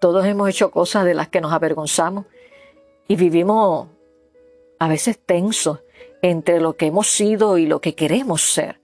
Todos 0.00 0.24
hemos 0.24 0.48
hecho 0.48 0.70
cosas 0.70 1.04
de 1.04 1.14
las 1.14 1.28
que 1.28 1.40
nos 1.40 1.52
avergonzamos 1.52 2.24
y 3.06 3.16
vivimos 3.16 3.88
a 4.78 4.88
veces 4.88 5.18
tensos 5.18 5.80
entre 6.22 6.58
lo 6.58 6.76
que 6.76 6.86
hemos 6.86 7.06
sido 7.06 7.58
y 7.58 7.66
lo 7.66 7.80
que 7.80 7.94
queremos 7.94 8.42
ser. 8.42 8.80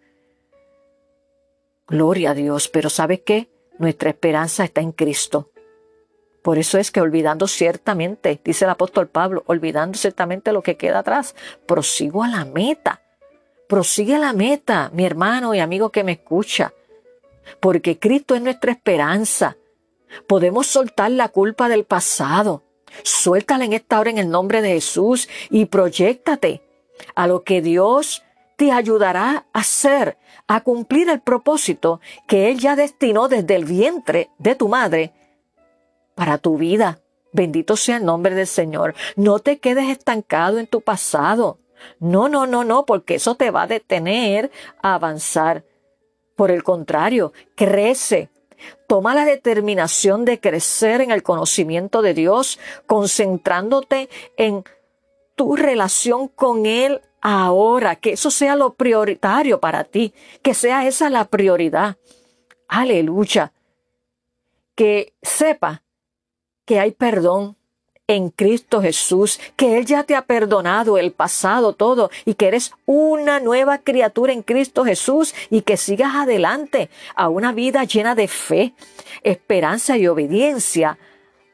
Gloria 1.88 2.30
a 2.30 2.34
Dios, 2.34 2.68
pero 2.68 2.90
¿sabes 2.90 3.20
qué? 3.22 3.48
Nuestra 3.78 4.10
esperanza 4.10 4.64
está 4.64 4.82
en 4.82 4.92
Cristo. 4.92 5.50
Por 6.42 6.58
eso 6.58 6.78
es 6.78 6.90
que 6.90 7.00
olvidando 7.00 7.48
ciertamente, 7.48 8.38
dice 8.44 8.66
el 8.66 8.70
apóstol 8.70 9.08
Pablo, 9.08 9.42
olvidando 9.46 9.96
ciertamente 9.96 10.52
lo 10.52 10.62
que 10.62 10.76
queda 10.76 10.98
atrás, 10.98 11.34
prosigo 11.64 12.22
a 12.22 12.28
la 12.28 12.44
meta. 12.44 13.00
Prosigue 13.68 14.14
a 14.16 14.18
la 14.18 14.32
meta, 14.32 14.90
mi 14.92 15.04
hermano 15.04 15.54
y 15.54 15.60
amigo 15.60 15.90
que 15.90 16.04
me 16.04 16.12
escucha. 16.12 16.72
Porque 17.58 17.98
Cristo 17.98 18.34
es 18.34 18.42
nuestra 18.42 18.70
esperanza. 18.72 19.56
Podemos 20.26 20.66
soltar 20.66 21.10
la 21.10 21.28
culpa 21.28 21.68
del 21.68 21.84
pasado. 21.84 22.62
Suéltala 23.02 23.64
en 23.64 23.72
esta 23.72 24.00
hora 24.00 24.10
en 24.10 24.18
el 24.18 24.30
nombre 24.30 24.62
de 24.62 24.70
Jesús 24.70 25.28
y 25.50 25.66
proyectate 25.66 26.62
a 27.14 27.26
lo 27.26 27.42
que 27.42 27.60
Dios 27.60 28.22
te 28.56 28.72
ayudará 28.72 29.46
a 29.52 29.60
hacer, 29.60 30.16
a 30.46 30.62
cumplir 30.62 31.10
el 31.10 31.20
propósito 31.20 32.00
que 32.26 32.50
Él 32.50 32.58
ya 32.58 32.74
destinó 32.74 33.28
desde 33.28 33.54
el 33.54 33.64
vientre 33.64 34.30
de 34.38 34.54
tu 34.54 34.68
madre 34.68 35.12
para 36.14 36.38
tu 36.38 36.56
vida. 36.56 37.00
Bendito 37.32 37.76
sea 37.76 37.98
el 37.98 38.04
nombre 38.06 38.34
del 38.34 38.46
Señor. 38.46 38.94
No 39.14 39.40
te 39.40 39.58
quedes 39.58 39.90
estancado 39.90 40.58
en 40.58 40.66
tu 40.66 40.80
pasado. 40.80 41.58
No, 42.00 42.30
no, 42.30 42.46
no, 42.46 42.64
no, 42.64 42.86
porque 42.86 43.16
eso 43.16 43.34
te 43.34 43.50
va 43.50 43.62
a 43.62 43.66
detener 43.66 44.50
a 44.82 44.94
avanzar. 44.94 45.64
Por 46.34 46.50
el 46.50 46.62
contrario, 46.62 47.32
crece. 47.54 48.30
Toma 48.86 49.14
la 49.14 49.24
determinación 49.24 50.24
de 50.24 50.40
crecer 50.40 51.00
en 51.00 51.10
el 51.10 51.22
conocimiento 51.22 52.02
de 52.02 52.14
Dios, 52.14 52.58
concentrándote 52.86 54.08
en 54.36 54.64
tu 55.34 55.56
relación 55.56 56.28
con 56.28 56.66
Él 56.66 57.02
ahora, 57.20 57.96
que 57.96 58.12
eso 58.12 58.30
sea 58.30 58.56
lo 58.56 58.74
prioritario 58.74 59.60
para 59.60 59.84
ti, 59.84 60.14
que 60.42 60.54
sea 60.54 60.86
esa 60.86 61.10
la 61.10 61.24
prioridad. 61.24 61.96
Aleluya. 62.68 63.52
Que 64.74 65.14
sepa 65.22 65.82
que 66.64 66.80
hay 66.80 66.92
perdón 66.92 67.56
en 68.08 68.30
Cristo 68.30 68.80
Jesús, 68.80 69.40
que 69.56 69.78
Él 69.78 69.86
ya 69.86 70.04
te 70.04 70.14
ha 70.14 70.22
perdonado 70.22 70.96
el 70.98 71.12
pasado 71.12 71.72
todo 71.72 72.10
y 72.24 72.34
que 72.34 72.48
eres 72.48 72.72
una 72.84 73.40
nueva 73.40 73.78
criatura 73.78 74.32
en 74.32 74.42
Cristo 74.42 74.84
Jesús 74.84 75.34
y 75.50 75.62
que 75.62 75.76
sigas 75.76 76.14
adelante 76.14 76.88
a 77.14 77.28
una 77.28 77.52
vida 77.52 77.84
llena 77.84 78.14
de 78.14 78.28
fe, 78.28 78.74
esperanza 79.22 79.96
y 79.96 80.06
obediencia 80.06 80.98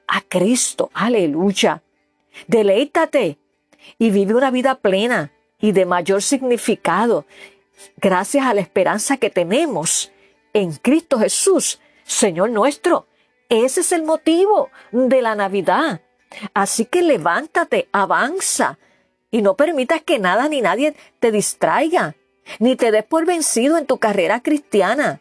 a 0.06 0.20
Cristo. 0.20 0.90
Aleluya. 0.92 1.82
Deleítate 2.46 3.38
y 3.98 4.10
vive 4.10 4.34
una 4.34 4.50
vida 4.50 4.74
plena 4.74 5.32
y 5.60 5.72
de 5.72 5.86
mayor 5.86 6.22
significado 6.22 7.24
gracias 7.96 8.46
a 8.46 8.54
la 8.54 8.60
esperanza 8.60 9.16
que 9.16 9.30
tenemos 9.30 10.12
en 10.52 10.72
Cristo 10.72 11.18
Jesús, 11.18 11.80
Señor 12.04 12.50
nuestro. 12.50 13.06
Ese 13.48 13.80
es 13.80 13.92
el 13.92 14.02
motivo 14.02 14.70
de 14.90 15.22
la 15.22 15.34
Navidad. 15.34 16.02
Así 16.54 16.84
que 16.84 17.02
levántate, 17.02 17.88
avanza 17.92 18.78
y 19.30 19.42
no 19.42 19.56
permitas 19.56 20.02
que 20.02 20.18
nada 20.18 20.48
ni 20.48 20.60
nadie 20.60 20.94
te 21.18 21.32
distraiga, 21.32 22.14
ni 22.58 22.76
te 22.76 22.90
des 22.90 23.04
por 23.04 23.24
vencido 23.26 23.78
en 23.78 23.86
tu 23.86 23.98
carrera 23.98 24.40
cristiana. 24.40 25.20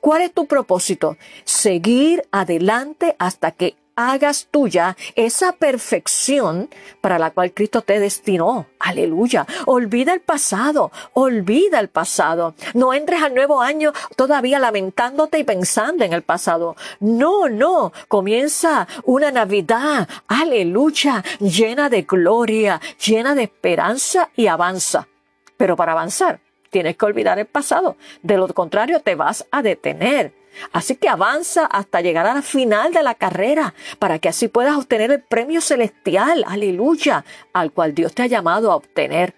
¿Cuál 0.00 0.22
es 0.22 0.32
tu 0.32 0.46
propósito? 0.46 1.16
Seguir 1.44 2.26
adelante 2.30 3.16
hasta 3.18 3.52
que 3.52 3.76
hagas 3.98 4.46
tuya 4.52 4.96
esa 5.16 5.52
perfección 5.52 6.70
para 7.00 7.18
la 7.18 7.32
cual 7.32 7.52
Cristo 7.52 7.82
te 7.82 7.98
destinó. 7.98 8.66
Aleluya. 8.78 9.44
Olvida 9.66 10.14
el 10.14 10.20
pasado, 10.20 10.92
olvida 11.14 11.80
el 11.80 11.88
pasado. 11.88 12.54
No 12.74 12.94
entres 12.94 13.20
al 13.22 13.34
nuevo 13.34 13.60
año 13.60 13.92
todavía 14.14 14.60
lamentándote 14.60 15.40
y 15.40 15.44
pensando 15.44 16.04
en 16.04 16.12
el 16.12 16.22
pasado. 16.22 16.76
No, 17.00 17.48
no. 17.48 17.92
Comienza 18.06 18.86
una 19.02 19.32
Navidad, 19.32 20.08
aleluya, 20.28 21.24
llena 21.40 21.90
de 21.90 22.02
gloria, 22.02 22.80
llena 23.04 23.34
de 23.34 23.42
esperanza 23.44 24.30
y 24.36 24.46
avanza. 24.46 25.08
Pero 25.56 25.74
para 25.74 25.90
avanzar, 25.90 26.38
tienes 26.70 26.96
que 26.96 27.04
olvidar 27.04 27.40
el 27.40 27.46
pasado. 27.46 27.96
De 28.22 28.36
lo 28.36 28.46
contrario, 28.54 29.00
te 29.00 29.16
vas 29.16 29.44
a 29.50 29.60
detener. 29.60 30.37
Así 30.72 30.96
que 30.96 31.08
avanza 31.08 31.66
hasta 31.66 32.00
llegar 32.00 32.26
a 32.26 32.34
la 32.34 32.42
final 32.42 32.92
de 32.92 33.02
la 33.02 33.14
carrera 33.14 33.74
para 33.98 34.18
que 34.18 34.28
así 34.28 34.48
puedas 34.48 34.76
obtener 34.76 35.10
el 35.10 35.22
premio 35.22 35.60
celestial, 35.60 36.44
aleluya, 36.46 37.24
al 37.52 37.72
cual 37.72 37.94
Dios 37.94 38.14
te 38.14 38.22
ha 38.22 38.26
llamado 38.26 38.70
a 38.70 38.76
obtener. 38.76 39.34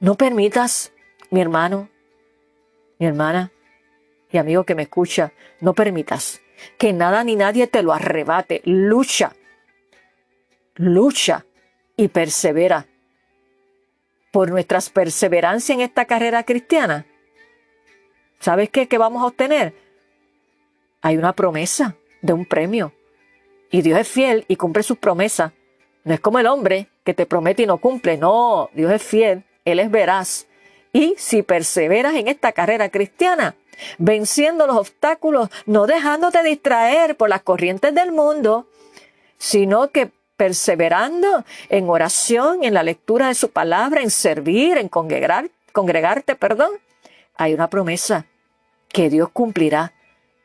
No 0.00 0.14
permitas, 0.16 0.92
mi 1.30 1.40
hermano, 1.40 1.88
mi 2.98 3.06
hermana 3.06 3.52
y 4.30 4.38
amigo 4.38 4.64
que 4.64 4.74
me 4.74 4.82
escucha, 4.82 5.32
no 5.60 5.74
permitas 5.74 6.40
que 6.78 6.92
nada 6.92 7.24
ni 7.24 7.36
nadie 7.36 7.66
te 7.66 7.82
lo 7.82 7.92
arrebate. 7.92 8.62
Lucha, 8.64 9.32
lucha 10.74 11.44
y 11.96 12.08
persevera. 12.08 12.86
Por 14.32 14.50
nuestras 14.50 14.90
perseverancia 14.90 15.74
en 15.74 15.80
esta 15.80 16.04
carrera 16.04 16.42
cristiana, 16.42 17.06
¿sabes 18.38 18.68
qué? 18.68 18.86
¿Qué 18.86 18.98
vamos 18.98 19.22
a 19.22 19.26
obtener? 19.26 19.74
Hay 21.02 21.16
una 21.16 21.32
promesa 21.34 21.96
de 22.22 22.32
un 22.32 22.44
premio. 22.44 22.92
Y 23.70 23.82
Dios 23.82 24.00
es 24.00 24.08
fiel 24.08 24.44
y 24.48 24.56
cumple 24.56 24.82
sus 24.82 24.98
promesas. 24.98 25.52
No 26.04 26.14
es 26.14 26.20
como 26.20 26.38
el 26.38 26.46
hombre 26.46 26.88
que 27.04 27.14
te 27.14 27.26
promete 27.26 27.62
y 27.62 27.66
no 27.66 27.78
cumple. 27.78 28.16
No, 28.16 28.70
Dios 28.74 28.92
es 28.92 29.02
fiel, 29.02 29.44
Él 29.64 29.80
es 29.80 29.90
veraz. 29.90 30.46
Y 30.92 31.14
si 31.18 31.42
perseveras 31.42 32.14
en 32.14 32.28
esta 32.28 32.52
carrera 32.52 32.88
cristiana, 32.88 33.56
venciendo 33.98 34.66
los 34.66 34.76
obstáculos, 34.76 35.50
no 35.66 35.86
dejándote 35.86 36.42
distraer 36.42 37.16
por 37.16 37.28
las 37.28 37.42
corrientes 37.42 37.94
del 37.94 38.12
mundo, 38.12 38.66
sino 39.38 39.90
que 39.90 40.10
perseverando 40.36 41.44
en 41.68 41.88
oración, 41.88 42.62
en 42.62 42.74
la 42.74 42.82
lectura 42.82 43.28
de 43.28 43.34
su 43.34 43.50
palabra, 43.50 44.02
en 44.02 44.10
servir, 44.10 44.78
en 44.78 44.88
congregar, 44.88 45.50
congregarte, 45.72 46.36
perdón, 46.36 46.72
hay 47.36 47.54
una 47.54 47.68
promesa 47.68 48.26
que 48.88 49.10
Dios 49.10 49.28
cumplirá 49.32 49.92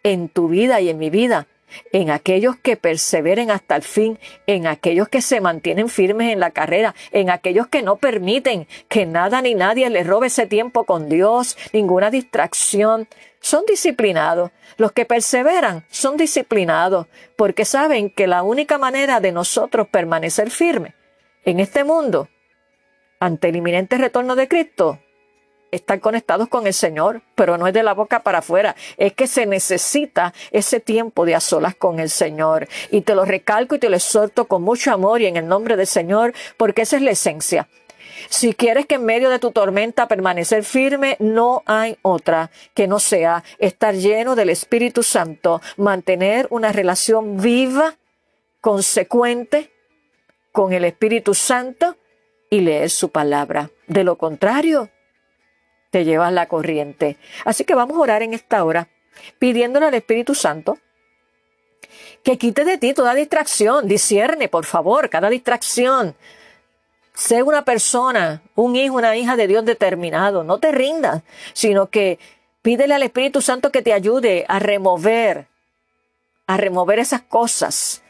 en 0.03 0.29
tu 0.29 0.47
vida 0.47 0.81
y 0.81 0.89
en 0.89 0.97
mi 0.97 1.09
vida, 1.09 1.47
en 1.91 2.09
aquellos 2.09 2.55
que 2.57 2.75
perseveren 2.75 3.51
hasta 3.51 3.75
el 3.75 3.81
fin, 3.81 4.19
en 4.47 4.67
aquellos 4.67 5.07
que 5.09 5.21
se 5.21 5.41
mantienen 5.41 5.89
firmes 5.89 6.33
en 6.33 6.39
la 6.39 6.51
carrera, 6.51 6.95
en 7.11 7.29
aquellos 7.29 7.67
que 7.67 7.81
no 7.81 7.97
permiten 7.97 8.67
que 8.89 9.05
nada 9.05 9.41
ni 9.41 9.55
nadie 9.55 9.89
les 9.89 10.05
robe 10.05 10.27
ese 10.27 10.47
tiempo 10.47 10.85
con 10.85 11.09
Dios, 11.09 11.57
ninguna 11.73 12.11
distracción. 12.11 13.07
Son 13.39 13.63
disciplinados. 13.65 14.51
Los 14.77 14.91
que 14.91 15.05
perseveran 15.05 15.85
son 15.89 16.17
disciplinados 16.17 17.07
porque 17.35 17.65
saben 17.65 18.09
que 18.09 18.27
la 18.27 18.43
única 18.43 18.77
manera 18.77 19.19
de 19.19 19.31
nosotros 19.31 19.87
permanecer 19.87 20.51
firmes 20.51 20.93
en 21.43 21.59
este 21.59 21.83
mundo 21.83 22.29
ante 23.19 23.49
el 23.49 23.55
inminente 23.55 23.97
retorno 23.97 24.35
de 24.35 24.47
Cristo 24.47 24.99
están 25.71 25.99
conectados 25.99 26.47
con 26.49 26.67
el 26.67 26.73
Señor, 26.73 27.21
pero 27.35 27.57
no 27.57 27.67
es 27.67 27.73
de 27.73 27.83
la 27.83 27.93
boca 27.93 28.23
para 28.23 28.39
afuera, 28.39 28.75
es 28.97 29.13
que 29.13 29.27
se 29.27 29.45
necesita 29.45 30.33
ese 30.51 30.79
tiempo 30.79 31.25
de 31.25 31.35
a 31.35 31.39
solas 31.39 31.75
con 31.75 31.99
el 31.99 32.09
Señor. 32.09 32.67
Y 32.91 33.01
te 33.01 33.15
lo 33.15 33.25
recalco 33.25 33.75
y 33.75 33.79
te 33.79 33.89
lo 33.89 33.95
exhorto 33.95 34.45
con 34.45 34.61
mucho 34.61 34.91
amor 34.91 35.21
y 35.21 35.27
en 35.27 35.37
el 35.37 35.47
nombre 35.47 35.77
del 35.77 35.87
Señor, 35.87 36.33
porque 36.57 36.83
esa 36.83 36.97
es 36.97 37.01
la 37.01 37.11
esencia. 37.11 37.67
Si 38.29 38.53
quieres 38.53 38.85
que 38.85 38.95
en 38.95 39.05
medio 39.05 39.29
de 39.29 39.39
tu 39.39 39.51
tormenta 39.51 40.07
permanecer 40.07 40.63
firme, 40.63 41.17
no 41.19 41.63
hay 41.65 41.97
otra 42.01 42.51
que 42.73 42.87
no 42.87 42.99
sea 42.99 43.43
estar 43.57 43.95
lleno 43.95 44.35
del 44.35 44.49
Espíritu 44.49 45.03
Santo, 45.03 45.61
mantener 45.77 46.47
una 46.49 46.71
relación 46.71 47.41
viva, 47.41 47.95
consecuente 48.59 49.71
con 50.51 50.73
el 50.73 50.85
Espíritu 50.85 51.33
Santo 51.33 51.97
y 52.49 52.59
leer 52.59 52.89
su 52.89 53.09
palabra. 53.09 53.71
De 53.87 54.03
lo 54.03 54.17
contrario, 54.17 54.89
te 55.91 56.05
llevas 56.05 56.33
la 56.33 56.47
corriente. 56.47 57.17
Así 57.45 57.65
que 57.65 57.75
vamos 57.75 57.97
a 57.97 58.01
orar 58.01 58.23
en 58.23 58.33
esta 58.33 58.63
hora, 58.63 58.87
pidiéndole 59.37 59.85
al 59.85 59.93
Espíritu 59.93 60.33
Santo 60.33 60.79
que 62.23 62.37
quite 62.37 62.65
de 62.65 62.77
ti 62.77 62.93
toda 62.93 63.13
distracción, 63.13 63.87
discierne, 63.87 64.47
por 64.47 64.65
favor, 64.65 65.09
cada 65.09 65.29
distracción. 65.29 66.15
Sé 67.13 67.43
una 67.43 67.65
persona, 67.65 68.41
un 68.55 68.75
hijo, 68.75 68.95
una 68.95 69.15
hija 69.15 69.35
de 69.35 69.47
Dios 69.47 69.65
determinado. 69.65 70.43
No 70.43 70.59
te 70.59 70.71
rindas, 70.71 71.23
sino 71.53 71.89
que 71.89 72.19
pídele 72.61 72.93
al 72.93 73.03
Espíritu 73.03 73.41
Santo 73.41 73.71
que 73.71 73.81
te 73.81 73.91
ayude 73.91 74.45
a 74.47 74.59
remover, 74.59 75.47
a 76.47 76.57
remover 76.57 76.99
esas 76.99 77.21
cosas. 77.21 78.01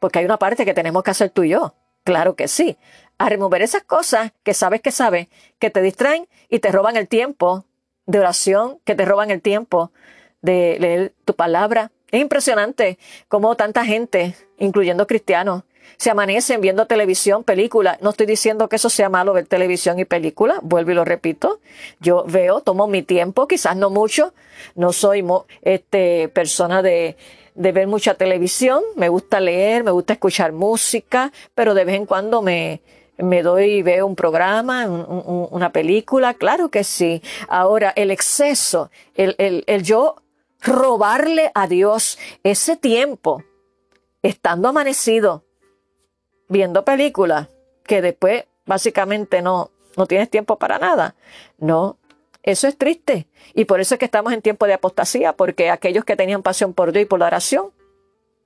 Porque 0.00 0.18
hay 0.18 0.24
una 0.24 0.38
parte 0.38 0.64
que 0.64 0.74
tenemos 0.74 1.02
que 1.02 1.12
hacer 1.12 1.30
tú 1.30 1.44
y 1.44 1.50
yo. 1.50 1.74
Claro 2.04 2.34
que 2.34 2.48
sí 2.48 2.76
a 3.18 3.28
remover 3.28 3.62
esas 3.62 3.82
cosas 3.82 4.32
que 4.42 4.54
sabes 4.54 4.80
que 4.80 4.90
sabes, 4.90 5.28
que 5.58 5.70
te 5.70 5.82
distraen 5.82 6.28
y 6.48 6.58
te 6.58 6.72
roban 6.72 6.96
el 6.96 7.08
tiempo 7.08 7.64
de 8.06 8.18
oración, 8.18 8.78
que 8.84 8.94
te 8.94 9.04
roban 9.04 9.30
el 9.30 9.40
tiempo 9.40 9.92
de 10.40 10.76
leer 10.80 11.14
tu 11.24 11.34
palabra. 11.34 11.92
Es 12.10 12.20
impresionante 12.20 12.98
cómo 13.28 13.56
tanta 13.56 13.84
gente, 13.84 14.34
incluyendo 14.58 15.06
cristianos, 15.06 15.62
se 15.96 16.10
amanecen 16.10 16.60
viendo 16.60 16.86
televisión, 16.86 17.44
película. 17.44 17.98
No 18.00 18.10
estoy 18.10 18.26
diciendo 18.26 18.68
que 18.68 18.76
eso 18.76 18.90
sea 18.90 19.08
malo 19.08 19.32
ver 19.32 19.46
televisión 19.46 19.98
y 19.98 20.04
película, 20.04 20.58
vuelvo 20.62 20.90
y 20.90 20.94
lo 20.94 21.04
repito. 21.04 21.60
Yo 22.00 22.24
veo, 22.26 22.60
tomo 22.60 22.86
mi 22.86 23.02
tiempo, 23.02 23.46
quizás 23.46 23.76
no 23.76 23.90
mucho. 23.90 24.34
No 24.74 24.92
soy 24.92 25.24
este, 25.62 26.28
persona 26.28 26.82
de, 26.82 27.16
de 27.54 27.72
ver 27.72 27.86
mucha 27.86 28.14
televisión. 28.14 28.82
Me 28.96 29.08
gusta 29.08 29.40
leer, 29.40 29.84
me 29.84 29.90
gusta 29.90 30.14
escuchar 30.14 30.52
música, 30.52 31.32
pero 31.54 31.74
de 31.74 31.84
vez 31.84 31.96
en 31.96 32.06
cuando 32.06 32.42
me, 32.42 32.80
me 33.22 33.42
doy 33.42 33.64
y 33.64 33.82
veo 33.82 34.06
un 34.06 34.16
programa, 34.16 34.86
una 34.86 35.70
película, 35.70 36.34
claro 36.34 36.70
que 36.70 36.84
sí. 36.84 37.22
Ahora, 37.48 37.92
el 37.96 38.10
exceso, 38.10 38.90
el, 39.14 39.34
el, 39.38 39.64
el 39.66 39.82
yo 39.82 40.16
robarle 40.60 41.50
a 41.54 41.66
Dios 41.66 42.18
ese 42.42 42.76
tiempo, 42.76 43.42
estando 44.22 44.68
amanecido, 44.68 45.44
viendo 46.48 46.84
películas, 46.84 47.48
que 47.84 48.02
después 48.02 48.44
básicamente 48.66 49.42
no, 49.42 49.70
no 49.96 50.06
tienes 50.06 50.30
tiempo 50.30 50.58
para 50.58 50.78
nada. 50.78 51.14
No, 51.58 51.98
eso 52.42 52.68
es 52.68 52.76
triste. 52.76 53.26
Y 53.54 53.64
por 53.64 53.80
eso 53.80 53.94
es 53.94 53.98
que 53.98 54.04
estamos 54.04 54.32
en 54.32 54.42
tiempo 54.42 54.66
de 54.66 54.74
apostasía, 54.74 55.32
porque 55.32 55.70
aquellos 55.70 56.04
que 56.04 56.16
tenían 56.16 56.42
pasión 56.42 56.74
por 56.74 56.92
Dios 56.92 57.04
y 57.04 57.06
por 57.06 57.18
la 57.20 57.26
oración, 57.26 57.70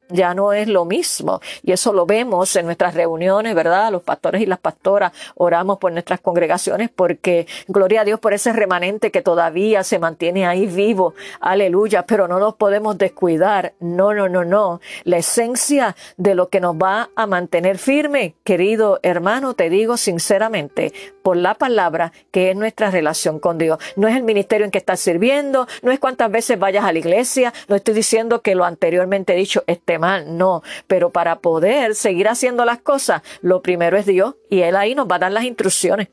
ya 0.09 0.35
no 0.35 0.53
es 0.53 0.69
lo 0.69 0.85
mismo. 0.85 1.41
Y 1.63 1.73
eso 1.73 1.93
lo 1.93 2.07
vemos 2.07 2.55
en 2.57 2.67
nuestras 2.67 2.95
reuniones, 2.95 3.55
¿verdad? 3.55 3.91
Los 3.93 4.03
pastores 4.03 4.43
y 4.43 4.47
las 4.47 4.59
pastoras 4.59 5.13
oramos 5.35 5.79
por 5.79 5.93
nuestras 5.93 6.21
congregaciones 6.21 6.91
porque, 6.95 7.47
gloria 7.69 8.03
a 8.03 8.05
Dios 8.05 8.21
por 8.21 8.33
ese 8.33 8.53
remanente 8.53 9.11
que 9.11 9.23
todavía 9.23 9.85
se 9.85 9.99
mantiene 9.99 10.47
ahí 10.47 10.67
vivo. 10.67 11.15
Aleluya. 11.41 12.05
Pero 12.07 12.29
no 12.29 12.39
nos 12.39 12.55
podemos 12.55 12.99
descuidar. 12.99 13.75
No, 13.81 14.15
no, 14.15 14.29
no, 14.29 14.45
no. 14.45 14.81
La 15.05 15.19
esencia 15.19 15.97
de 16.17 16.35
lo 16.35 16.49
que 16.49 16.61
nos 16.61 16.77
va 16.77 17.11
a 17.17 17.27
mantener 17.27 17.79
firme, 17.79 18.35
querido 18.45 19.01
hermano, 19.03 19.55
te 19.55 19.71
digo 19.71 19.97
sinceramente, 19.97 20.93
por 21.23 21.37
la 21.37 21.55
palabra 21.55 22.13
que 22.31 22.51
es 22.51 22.57
nuestra 22.57 22.91
relación 22.91 23.41
con 23.41 23.59
Dios. 23.59 23.79
No 23.97 24.09
es 24.09 24.17
el 24.17 24.23
ministerio 24.23 24.65
en 24.65 24.71
que 24.71 24.79
estás 24.79 25.01
sirviendo, 25.01 25.67
no 25.83 25.91
es 25.91 25.99
cuántas 25.99 26.31
veces 26.31 26.59
vayas 26.59 26.85
a 26.85 26.93
la 26.93 26.99
iglesia, 26.99 27.53
no 27.69 27.77
estoy 27.77 27.95
diciendo 27.95 28.43
que 28.43 28.55
lo 28.55 28.65
anteriormente 28.65 29.35
dicho 29.35 29.65
esté 29.67 29.96
mal, 29.99 30.37
no, 30.37 30.63
pero 30.87 31.11
para 31.11 31.41
poder 31.41 31.95
seguir 31.95 32.29
haciendo 32.29 32.65
las 32.65 32.81
cosas, 32.81 33.23
lo 33.43 33.63
primero 33.63 33.97
es 33.97 34.07
Dios 34.07 34.37
y 34.51 34.61
Él 34.63 34.77
ahí 34.77 34.95
nos 34.95 35.07
va 35.07 35.17
a 35.17 35.21
dar 35.21 35.33
las 35.33 35.45
instrucciones. 35.45 36.09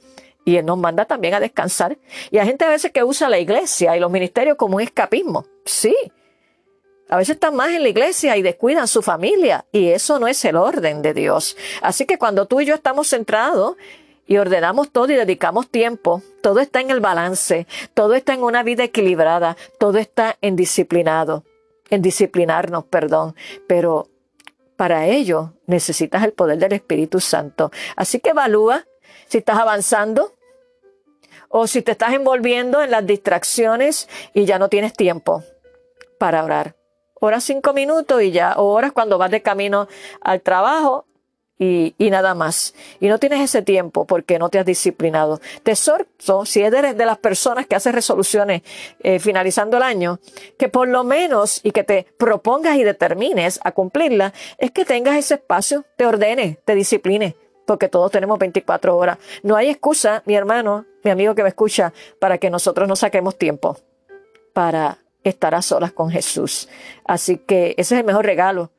Y 0.46 0.58
Él 0.58 0.66
nos 0.66 0.78
manda 0.78 1.06
también 1.06 1.34
a 1.36 1.40
descansar. 1.40 1.98
Y 2.30 2.38
hay 2.38 2.48
gente 2.48 2.66
a 2.66 2.70
veces 2.70 2.92
que 2.92 3.04
usa 3.04 3.30
la 3.30 3.40
iglesia 3.40 3.96
y 3.96 4.00
los 4.00 4.12
ministerios 4.12 4.58
como 4.58 4.76
un 4.76 4.82
escapismo. 4.82 5.46
Sí, 5.64 5.96
a 7.14 7.18
veces 7.18 7.36
están 7.36 7.56
más 7.56 7.70
en 7.70 7.84
la 7.84 7.90
iglesia 7.90 8.38
y 8.38 8.42
descuidan 8.42 8.88
su 8.88 9.02
familia 9.02 9.66
y 9.72 9.90
eso 9.90 10.20
no 10.20 10.28
es 10.28 10.44
el 10.46 10.56
orden 10.56 11.02
de 11.02 11.14
Dios. 11.14 11.56
Así 11.82 12.06
que 12.06 12.18
cuando 12.18 12.48
tú 12.48 12.62
y 12.62 12.66
yo 12.66 12.76
estamos 12.76 13.10
centrados 13.10 13.76
y 14.26 14.38
ordenamos 14.38 14.90
todo 14.90 15.12
y 15.12 15.16
dedicamos 15.16 15.70
tiempo, 15.70 16.24
todo 16.42 16.60
está 16.60 16.82
en 16.82 16.90
el 16.90 17.02
balance, 17.02 17.68
todo 17.94 18.16
está 18.16 18.34
en 18.34 18.42
una 18.42 18.64
vida 18.64 18.86
equilibrada, 18.86 19.58
todo 19.80 19.98
está 19.98 20.38
en 20.42 20.56
disciplinado, 20.56 21.44
en 21.94 22.02
disciplinarnos, 22.02 22.86
perdón, 22.86 23.36
pero 23.68 24.10
para 24.76 25.06
ello 25.06 25.54
necesitas 25.68 26.24
el 26.24 26.34
poder 26.34 26.58
del 26.58 26.74
Espíritu 26.74 27.20
Santo. 27.20 27.72
Así 27.96 28.20
que 28.20 28.32
evalúa 28.32 28.86
si 29.28 29.38
estás 29.38 29.60
avanzando 29.60 30.34
o 31.50 31.68
si 31.68 31.82
te 31.82 31.92
estás 31.92 32.14
envolviendo 32.14 32.82
en 32.82 32.92
las 32.92 33.06
distracciones 33.06 34.10
y 34.34 34.46
ya 34.46 34.58
no 34.58 34.70
tienes 34.70 34.94
tiempo 34.94 35.44
para 36.18 36.44
orar. 36.44 36.76
Ora 37.14 37.40
cinco 37.40 37.74
minutos 37.74 38.22
y 38.22 38.32
ya, 38.32 38.54
o 38.58 38.74
horas 38.74 38.92
cuando 38.92 39.18
vas 39.18 39.32
de 39.32 39.42
camino 39.42 39.88
al 40.22 40.42
trabajo 40.42 41.06
y, 41.60 42.10
nada 42.10 42.36
más. 42.36 42.74
Y 43.00 43.08
no 43.08 43.20
tienes 43.20 43.42
ese 43.42 43.62
tiempo 43.62 44.06
porque 44.06 44.40
no 44.40 44.50
te 44.50 44.60
has 44.60 44.66
disciplinado. 44.66 45.40
Te 45.64 45.72
exhorto, 45.72 46.46
si 46.46 46.62
eres 46.62 46.98
de 46.98 47.06
las 47.06 47.18
personas 47.18 47.68
que 47.68 47.76
hace 47.76 47.92
resoluciones 47.92 48.64
eh, 49.00 49.20
finalizando 49.20 49.78
el 49.78 49.84
año, 49.84 50.20
que 50.58 50.70
por 50.70 50.88
lo 50.88 51.04
menos 51.04 51.62
y 51.64 51.72
que 51.72 51.84
te 51.84 52.08
propongas 52.18 52.78
y 52.78 52.84
determines 52.84 53.60
a 53.64 53.72
cumplirla, 53.72 54.34
es 54.58 54.72
que 54.72 54.86
tengas 54.86 55.16
ese 55.16 55.36
espacio, 55.36 55.86
te 55.96 56.06
ordenes, 56.06 56.58
te 56.66 56.76
disciplines, 56.76 57.36
porque 57.66 57.88
todos 57.88 58.12
tenemos 58.12 58.40
24 58.40 58.98
horas. 58.98 59.18
No 59.44 59.56
hay 59.56 59.70
excusa, 59.70 60.24
mi 60.26 60.36
hermano, 60.36 60.86
mi 61.04 61.12
amigo 61.12 61.36
que 61.36 61.44
me 61.44 61.50
escucha, 61.50 61.94
para 62.20 62.38
que 62.38 62.50
nosotros 62.50 62.88
no 62.88 62.96
saquemos 62.96 63.38
tiempo 63.38 63.78
para 64.54 64.98
estar 65.24 65.56
a 65.56 65.62
solas 65.62 65.94
con 65.94 66.10
Jesús. 66.10 66.68
Así 67.06 67.38
que 67.38 67.76
ese 67.78 67.96
es 67.96 68.00
el 68.00 68.06
mejor 68.06 68.26
regalo, 68.26 68.72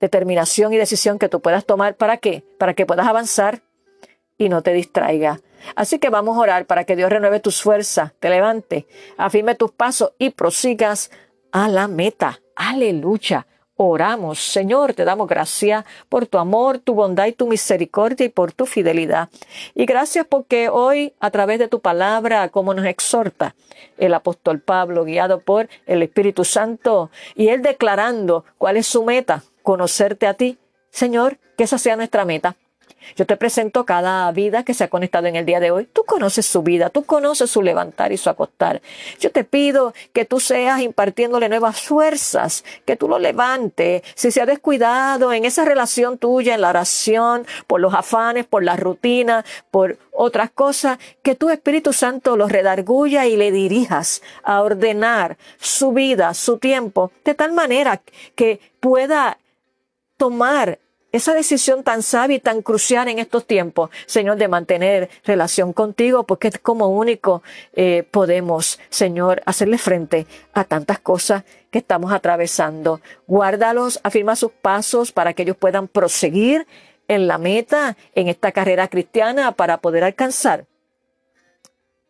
determinación 0.00 0.72
y 0.72 0.76
decisión 0.76 1.18
que 1.18 1.28
tú 1.28 1.40
puedas 1.40 1.64
tomar. 1.64 1.96
¿Para 1.96 2.18
qué? 2.18 2.44
Para 2.58 2.74
que 2.74 2.86
puedas 2.86 3.06
avanzar 3.06 3.62
y 4.38 4.48
no 4.48 4.62
te 4.62 4.72
distraiga. 4.72 5.40
Así 5.74 5.98
que 5.98 6.10
vamos 6.10 6.36
a 6.36 6.40
orar 6.40 6.66
para 6.66 6.84
que 6.84 6.96
Dios 6.96 7.10
renueve 7.10 7.40
tus 7.40 7.62
fuerzas, 7.62 8.12
te 8.20 8.28
levante, 8.28 8.86
afirme 9.16 9.54
tus 9.54 9.72
pasos 9.72 10.12
y 10.18 10.30
prosigas 10.30 11.10
a 11.50 11.68
la 11.68 11.88
meta. 11.88 12.40
Aleluya. 12.54 13.46
Oramos, 13.78 14.38
Señor, 14.38 14.94
te 14.94 15.04
damos 15.04 15.28
gracias 15.28 15.84
por 16.08 16.26
tu 16.26 16.38
amor, 16.38 16.78
tu 16.78 16.94
bondad 16.94 17.26
y 17.26 17.32
tu 17.32 17.46
misericordia 17.46 18.24
y 18.24 18.30
por 18.30 18.52
tu 18.52 18.64
fidelidad. 18.64 19.28
Y 19.74 19.84
gracias 19.84 20.26
porque 20.26 20.70
hoy, 20.70 21.12
a 21.20 21.30
través 21.30 21.58
de 21.58 21.68
tu 21.68 21.80
palabra, 21.80 22.48
como 22.48 22.72
nos 22.72 22.86
exhorta 22.86 23.54
el 23.98 24.14
apóstol 24.14 24.60
Pablo, 24.60 25.04
guiado 25.04 25.40
por 25.40 25.68
el 25.84 26.02
Espíritu 26.02 26.44
Santo, 26.44 27.10
y 27.34 27.48
él 27.48 27.60
declarando 27.60 28.46
cuál 28.56 28.78
es 28.78 28.86
su 28.86 29.04
meta, 29.04 29.44
conocerte 29.66 30.28
a 30.28 30.34
ti. 30.34 30.58
Señor, 30.90 31.38
que 31.56 31.64
esa 31.64 31.76
sea 31.76 31.96
nuestra 31.96 32.24
meta. 32.24 32.54
Yo 33.16 33.26
te 33.26 33.36
presento 33.36 33.84
cada 33.84 34.30
vida 34.30 34.62
que 34.64 34.74
se 34.74 34.84
ha 34.84 34.88
conectado 34.88 35.26
en 35.26 35.34
el 35.34 35.44
día 35.44 35.58
de 35.58 35.72
hoy. 35.72 35.86
Tú 35.92 36.04
conoces 36.04 36.46
su 36.46 36.62
vida, 36.62 36.88
tú 36.88 37.04
conoces 37.04 37.50
su 37.50 37.62
levantar 37.62 38.12
y 38.12 38.16
su 38.16 38.30
acostar. 38.30 38.80
Yo 39.18 39.32
te 39.32 39.42
pido 39.42 39.92
que 40.12 40.24
tú 40.24 40.38
seas 40.38 40.80
impartiéndole 40.80 41.48
nuevas 41.48 41.80
fuerzas, 41.80 42.64
que 42.84 42.96
tú 42.96 43.08
lo 43.08 43.18
levantes. 43.18 44.02
Si 44.14 44.30
se 44.30 44.40
ha 44.40 44.46
descuidado 44.46 45.32
en 45.32 45.44
esa 45.44 45.64
relación 45.64 46.18
tuya, 46.18 46.54
en 46.54 46.60
la 46.60 46.70
oración, 46.70 47.44
por 47.66 47.80
los 47.80 47.92
afanes, 47.92 48.46
por 48.46 48.62
la 48.62 48.76
rutina, 48.76 49.44
por 49.72 49.98
otras 50.12 50.50
cosas, 50.50 50.98
que 51.22 51.34
tu 51.34 51.50
Espíritu 51.50 51.92
Santo 51.92 52.36
lo 52.36 52.46
redarguya 52.46 53.26
y 53.26 53.36
le 53.36 53.50
dirijas 53.50 54.22
a 54.44 54.62
ordenar 54.62 55.38
su 55.58 55.92
vida, 55.92 56.34
su 56.34 56.58
tiempo, 56.58 57.10
de 57.24 57.34
tal 57.34 57.52
manera 57.52 58.00
que 58.34 58.60
pueda 58.80 59.38
tomar 60.16 60.78
esa 61.16 61.34
decisión 61.34 61.82
tan 61.82 62.02
sabia 62.02 62.36
y 62.36 62.40
tan 62.40 62.62
crucial 62.62 63.08
en 63.08 63.18
estos 63.18 63.46
tiempos, 63.46 63.90
Señor, 64.06 64.36
de 64.36 64.48
mantener 64.48 65.08
relación 65.24 65.72
contigo, 65.72 66.24
porque 66.24 66.50
como 66.50 66.88
único 66.88 67.42
eh, 67.72 68.02
podemos, 68.10 68.78
Señor, 68.90 69.42
hacerle 69.46 69.78
frente 69.78 70.26
a 70.52 70.64
tantas 70.64 70.98
cosas 70.98 71.44
que 71.70 71.78
estamos 71.78 72.12
atravesando. 72.12 73.00
Guárdalos, 73.26 73.98
afirma 74.02 74.36
sus 74.36 74.52
pasos 74.52 75.12
para 75.12 75.32
que 75.32 75.42
ellos 75.42 75.56
puedan 75.56 75.88
proseguir 75.88 76.66
en 77.08 77.26
la 77.28 77.38
meta, 77.38 77.96
en 78.14 78.28
esta 78.28 78.52
carrera 78.52 78.88
cristiana, 78.88 79.52
para 79.52 79.78
poder 79.78 80.04
alcanzar 80.04 80.66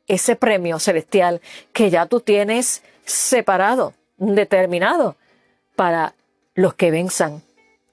ese 0.09 0.37
premio 0.37 0.79
celestial 0.79 1.40
que 1.73 1.90
ya 1.90 2.07
tú 2.07 2.21
tienes 2.21 2.83
separado, 3.05 3.95
determinado 4.16 5.16
para 5.75 6.14
los 6.55 6.75
que 6.75 6.90
venzan 6.90 7.46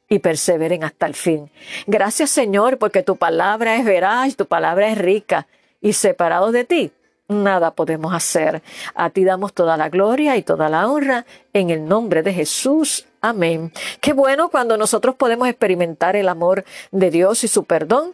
y 0.10 0.20
perseveren 0.20 0.84
hasta 0.84 1.06
el 1.06 1.16
fin. 1.16 1.50
Gracias 1.88 2.30
Señor, 2.30 2.78
porque 2.78 3.04
tu 3.04 3.16
palabra 3.16 3.76
es 3.76 3.86
veraz, 3.86 4.36
tu 4.36 4.46
palabra 4.46 4.90
es 4.90 4.98
rica 4.98 5.48
y 5.82 5.94
separados 5.94 6.54
de 6.54 6.64
ti, 6.64 6.92
nada 7.28 7.72
podemos 7.72 8.14
hacer. 8.14 8.62
A 8.96 9.10
ti 9.10 9.24
damos 9.24 9.54
toda 9.54 9.78
la 9.78 9.90
gloria 9.90 10.38
y 10.38 10.44
toda 10.44 10.70
la 10.70 10.88
honra 10.90 11.26
en 11.54 11.70
el 11.70 11.86
nombre 11.86 12.24
de 12.24 12.34
Jesús. 12.34 13.06
Amén. 13.22 13.72
Qué 14.02 14.14
bueno 14.14 14.50
cuando 14.50 14.78
nosotros 14.78 15.16
podemos 15.16 15.48
experimentar 15.48 16.16
el 16.16 16.30
amor 16.30 16.66
de 16.92 17.10
Dios 17.10 17.44
y 17.44 17.48
su 17.48 17.64
perdón. 17.66 18.14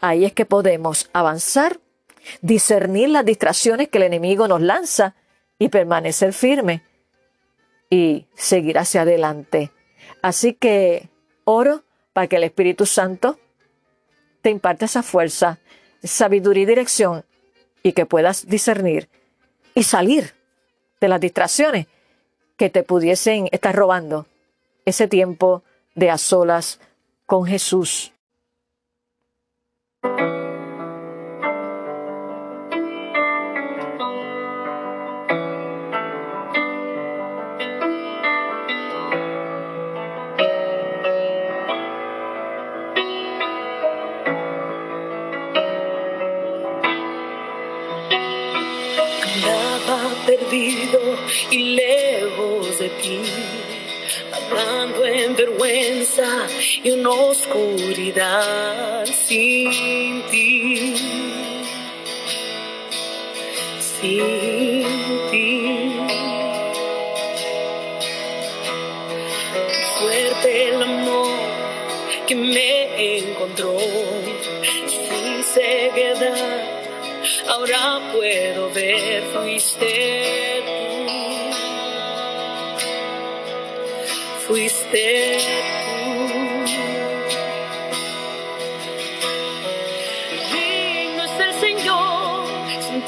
Ahí 0.00 0.24
es 0.24 0.32
que 0.32 0.46
podemos 0.46 1.10
avanzar, 1.12 1.78
discernir 2.40 3.10
las 3.10 3.24
distracciones 3.24 3.88
que 3.88 3.98
el 3.98 4.04
enemigo 4.04 4.48
nos 4.48 4.62
lanza 4.62 5.14
y 5.58 5.68
permanecer 5.68 6.32
firme 6.32 6.82
y 7.90 8.26
seguir 8.34 8.78
hacia 8.78 9.02
adelante. 9.02 9.70
Así 10.22 10.54
que 10.54 11.08
oro 11.44 11.84
para 12.12 12.26
que 12.26 12.36
el 12.36 12.44
Espíritu 12.44 12.86
Santo 12.86 13.38
te 14.42 14.50
imparte 14.50 14.84
esa 14.84 15.02
fuerza, 15.02 15.58
sabiduría 16.02 16.62
y 16.62 16.66
dirección 16.66 17.24
y 17.82 17.92
que 17.92 18.06
puedas 18.06 18.46
discernir 18.46 19.08
y 19.74 19.84
salir 19.84 20.34
de 21.00 21.08
las 21.08 21.20
distracciones 21.20 21.86
que 22.56 22.70
te 22.70 22.82
pudiesen 22.82 23.48
estar 23.52 23.74
robando 23.74 24.26
ese 24.84 25.08
tiempo 25.08 25.62
de 25.94 26.10
a 26.10 26.18
solas 26.18 26.80
con 27.26 27.46
Jesús. 27.46 28.12
Y 57.12 57.58
en 57.58 57.69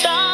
thought 0.03 0.32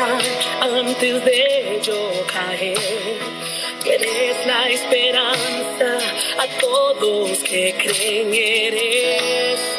antes 0.00 1.24
de 1.24 1.80
yo 1.82 2.10
caer. 2.26 2.78
Eres 3.84 4.46
la 4.46 4.68
esperanza 4.70 5.98
a 6.38 6.46
todos 6.60 7.38
que 7.40 7.74
creen, 7.74 8.32
eres 8.32 9.71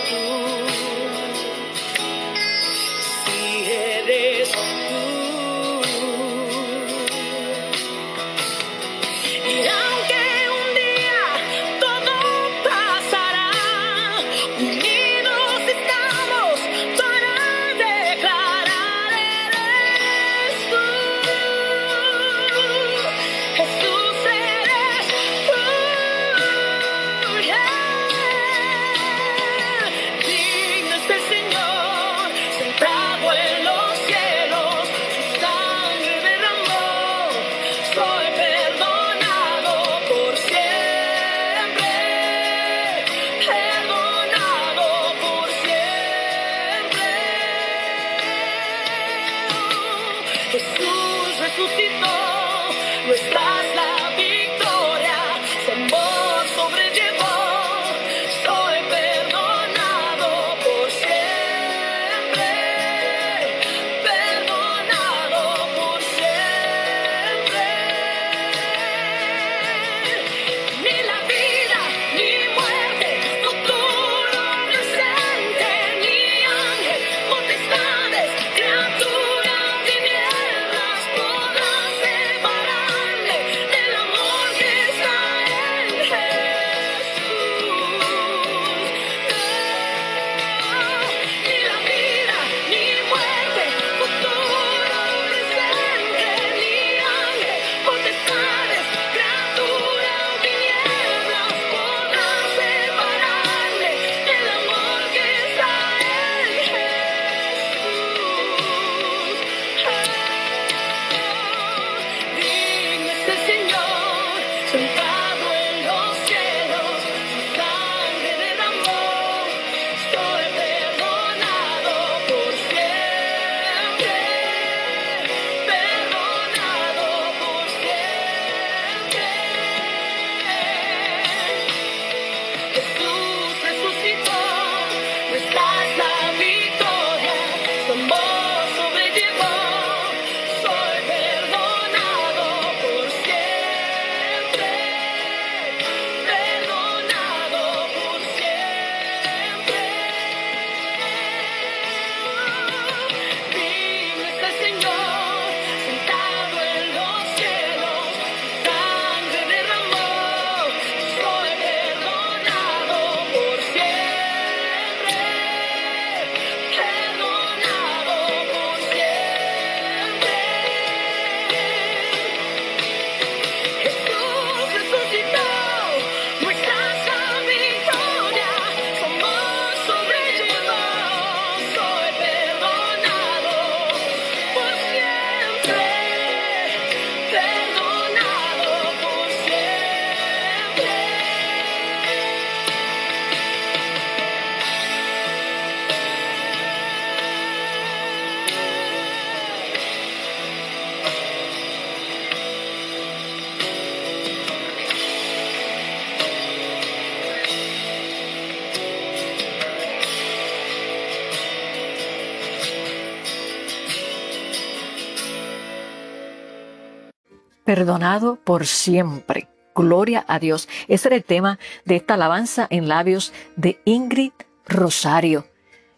perdonado 217.74 218.36
por 218.36 218.68
siempre. 218.68 219.48
Gloria 219.74 220.24
a 220.28 220.38
Dios. 220.38 220.70
Ese 220.88 221.08
era 221.08 221.16
el 221.16 221.24
tema 221.24 221.58
de 221.86 221.96
esta 221.96 222.14
alabanza 222.14 222.68
en 222.70 222.88
labios 222.88 223.34
de 223.56 223.82
Ingrid 223.84 224.34
Rosario. 224.68 225.48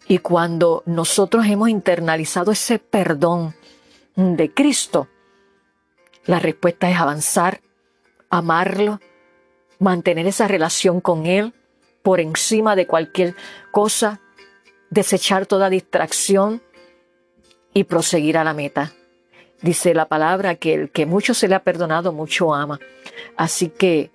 Y 0.08 0.20
cuando 0.20 0.82
nosotros 0.86 1.44
hemos 1.44 1.68
internalizado 1.68 2.50
ese 2.50 2.78
perdón 2.78 3.54
de 4.14 4.54
Cristo, 4.54 5.08
la 6.24 6.38
respuesta 6.38 6.88
es 6.88 6.96
avanzar, 6.96 7.60
amarlo, 8.30 8.98
mantener 9.78 10.26
esa 10.26 10.48
relación 10.48 11.02
con 11.02 11.26
Él 11.26 11.52
por 12.02 12.20
encima 12.20 12.74
de 12.74 12.86
cualquier 12.86 13.36
cosa 13.70 14.22
desechar 14.88 15.44
toda 15.44 15.68
distracción 15.68 16.62
y 17.74 17.84
proseguir 17.84 18.38
a 18.38 18.44
la 18.44 18.54
meta. 18.54 18.94
Dice 19.62 19.94
la 19.94 20.06
palabra 20.06 20.56
que 20.56 20.74
el 20.74 20.90
que 20.90 21.06
mucho 21.06 21.34
se 21.34 21.48
le 21.48 21.54
ha 21.54 21.62
perdonado, 21.62 22.12
mucho 22.12 22.54
ama. 22.54 22.78
Así 23.36 23.68
que 23.68 24.10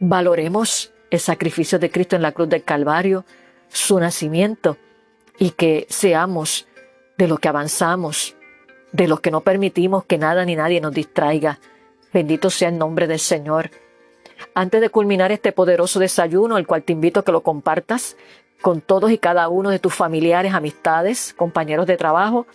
valoremos 0.00 0.92
el 1.10 1.20
sacrificio 1.20 1.78
de 1.78 1.90
Cristo 1.90 2.16
en 2.16 2.22
la 2.22 2.32
cruz 2.32 2.48
del 2.48 2.62
Calvario, 2.62 3.24
su 3.68 3.98
nacimiento, 3.98 4.76
y 5.38 5.50
que 5.50 5.86
seamos 5.88 6.66
de 7.16 7.28
los 7.28 7.40
que 7.40 7.48
avanzamos, 7.48 8.36
de 8.92 9.08
los 9.08 9.20
que 9.20 9.30
no 9.30 9.40
permitimos 9.40 10.04
que 10.04 10.18
nada 10.18 10.44
ni 10.44 10.56
nadie 10.56 10.80
nos 10.80 10.92
distraiga. 10.92 11.58
Bendito 12.12 12.50
sea 12.50 12.68
el 12.68 12.78
nombre 12.78 13.06
del 13.06 13.18
Señor. 13.18 13.70
Antes 14.54 14.80
de 14.80 14.90
culminar 14.90 15.32
este 15.32 15.52
poderoso 15.52 15.98
desayuno, 15.98 16.58
el 16.58 16.66
cual 16.66 16.82
te 16.82 16.92
invito 16.92 17.20
a 17.20 17.24
que 17.24 17.32
lo 17.32 17.42
compartas 17.42 18.16
con 18.60 18.80
todos 18.80 19.10
y 19.10 19.18
cada 19.18 19.48
uno 19.48 19.70
de 19.70 19.78
tus 19.78 19.94
familiares, 19.94 20.54
amistades, 20.54 21.34
compañeros 21.36 21.86
de 21.86 21.96
trabajo, 21.96 22.46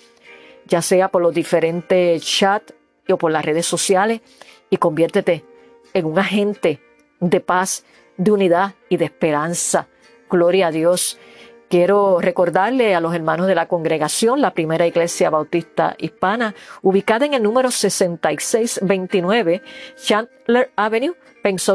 ya 0.67 0.82
sea 0.82 1.10
por 1.10 1.21
los 1.21 1.34
diferentes 1.34 2.23
chats 2.23 2.73
o 3.10 3.17
por 3.17 3.32
las 3.32 3.45
redes 3.45 3.65
sociales, 3.65 4.21
y 4.69 4.78
conviértete 4.78 5.45
en 5.93 6.06
un 6.06 6.19
agente 6.19 6.82
de 7.19 7.39
paz, 7.39 7.86
de 8.17 8.32
unidad 8.32 8.76
y 8.89 8.97
de 8.97 9.06
esperanza. 9.06 9.88
Gloria 10.30 10.67
a 10.67 10.71
Dios. 10.71 11.19
Quiero 11.69 12.19
recordarle 12.21 12.93
a 12.93 12.99
los 12.99 13.15
hermanos 13.15 13.47
de 13.47 13.56
la 13.56 13.67
congregación, 13.67 14.41
la 14.41 14.54
primera 14.54 14.86
iglesia 14.86 15.32
bautista 15.32 15.95
hispana, 15.97 16.54
ubicada 16.84 17.26
en 17.26 17.34
el 17.34 17.41
número 17.41 17.71
6629 17.71 19.63
Chandler 19.95 20.71
Avenue, 20.76 21.15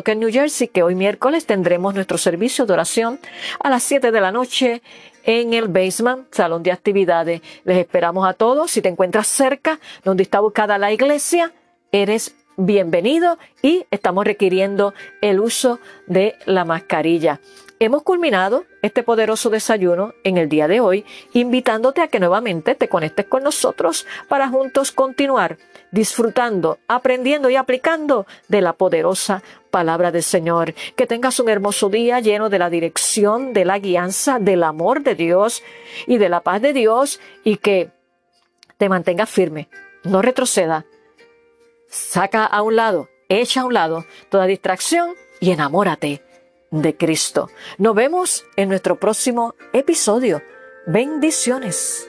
que 0.05 0.13
en 0.13 0.21
New 0.21 0.33
Jersey, 0.33 0.69
que 0.69 0.83
hoy 0.83 0.95
miércoles 0.95 1.47
tendremos 1.47 1.95
nuestro 1.95 2.17
servicio 2.17 2.65
de 2.65 2.73
oración 2.73 3.21
a 3.61 3.69
las 3.69 3.83
7 3.83 4.13
de 4.13 4.21
la 4.21 4.33
noche 4.33 4.83
en 5.29 5.53
el 5.53 5.69
basement, 5.69 6.27
salón 6.33 6.63
de 6.63 6.73
actividades. 6.73 7.43
Les 7.65 7.77
esperamos 7.77 8.27
a 8.27 8.33
todos. 8.33 8.71
Si 8.71 8.81
te 8.81 8.89
encuentras 8.89 9.27
cerca, 9.27 9.79
donde 10.03 10.23
está 10.23 10.41
ubicada 10.41 10.79
la 10.79 10.91
iglesia, 10.91 11.53
eres 11.93 12.35
bienvenido 12.57 13.39
y 13.61 13.85
estamos 13.91 14.25
requiriendo 14.25 14.95
el 15.21 15.39
uso 15.41 15.81
de 16.07 16.35
la 16.47 16.65
mascarilla. 16.65 17.41
Hemos 17.81 18.03
culminado 18.03 18.65
este 18.83 19.05
poderoso 19.05 19.51
desayuno 19.51 20.13
en 20.25 20.37
el 20.37 20.49
día 20.49 20.67
de 20.67 20.81
hoy, 20.81 21.05
invitándote 21.33 22.01
a 22.01 22.09
que 22.09 22.19
nuevamente 22.19 22.75
te 22.75 22.89
conectes 22.89 23.27
con 23.27 23.45
nosotros 23.45 24.05
para 24.29 24.49
juntos 24.49 24.91
continuar 24.91 25.59
disfrutando, 25.93 26.79
aprendiendo 26.89 27.49
y 27.51 27.57
aplicando 27.57 28.27
de 28.49 28.63
la 28.63 28.73
poderosa 28.73 29.45
palabra 29.71 30.11
del 30.11 30.25
Señor. 30.25 30.75
Que 30.97 31.07
tengas 31.07 31.39
un 31.39 31.49
hermoso 31.49 31.89
día 31.89 32.19
lleno 32.19 32.51
de 32.51 32.59
la 32.59 32.69
dirección, 32.69 33.53
de 33.53 33.65
la 33.65 33.79
guianza, 33.79 34.41
del 34.41 34.65
amor 34.65 35.03
de 35.03 35.15
Dios 35.15 35.63
y 36.09 36.19
de 36.19 36.29
la 36.29 36.41
paz 36.41 36.61
de 36.61 36.73
Dios 36.73 37.21
y 37.45 37.59
que 37.59 37.91
te 38.77 38.89
mantengas 38.89 39.31
firme, 39.31 39.69
no 40.03 40.21
retroceda. 40.21 40.85
Saca 41.89 42.45
a 42.45 42.63
un 42.63 42.75
lado, 42.75 43.09
echa 43.29 43.61
a 43.61 43.65
un 43.67 43.75
lado 43.75 44.05
toda 44.31 44.47
distracción 44.47 45.15
y 45.41 45.53
enamórate 45.53 46.23
de 46.71 46.97
Cristo. 46.97 47.49
Nos 47.79 47.95
vemos 47.95 48.45
en 48.57 48.69
nuestro 48.69 48.99
próximo 48.99 49.55
episodio. 49.73 50.43
Bendiciones. 50.87 52.09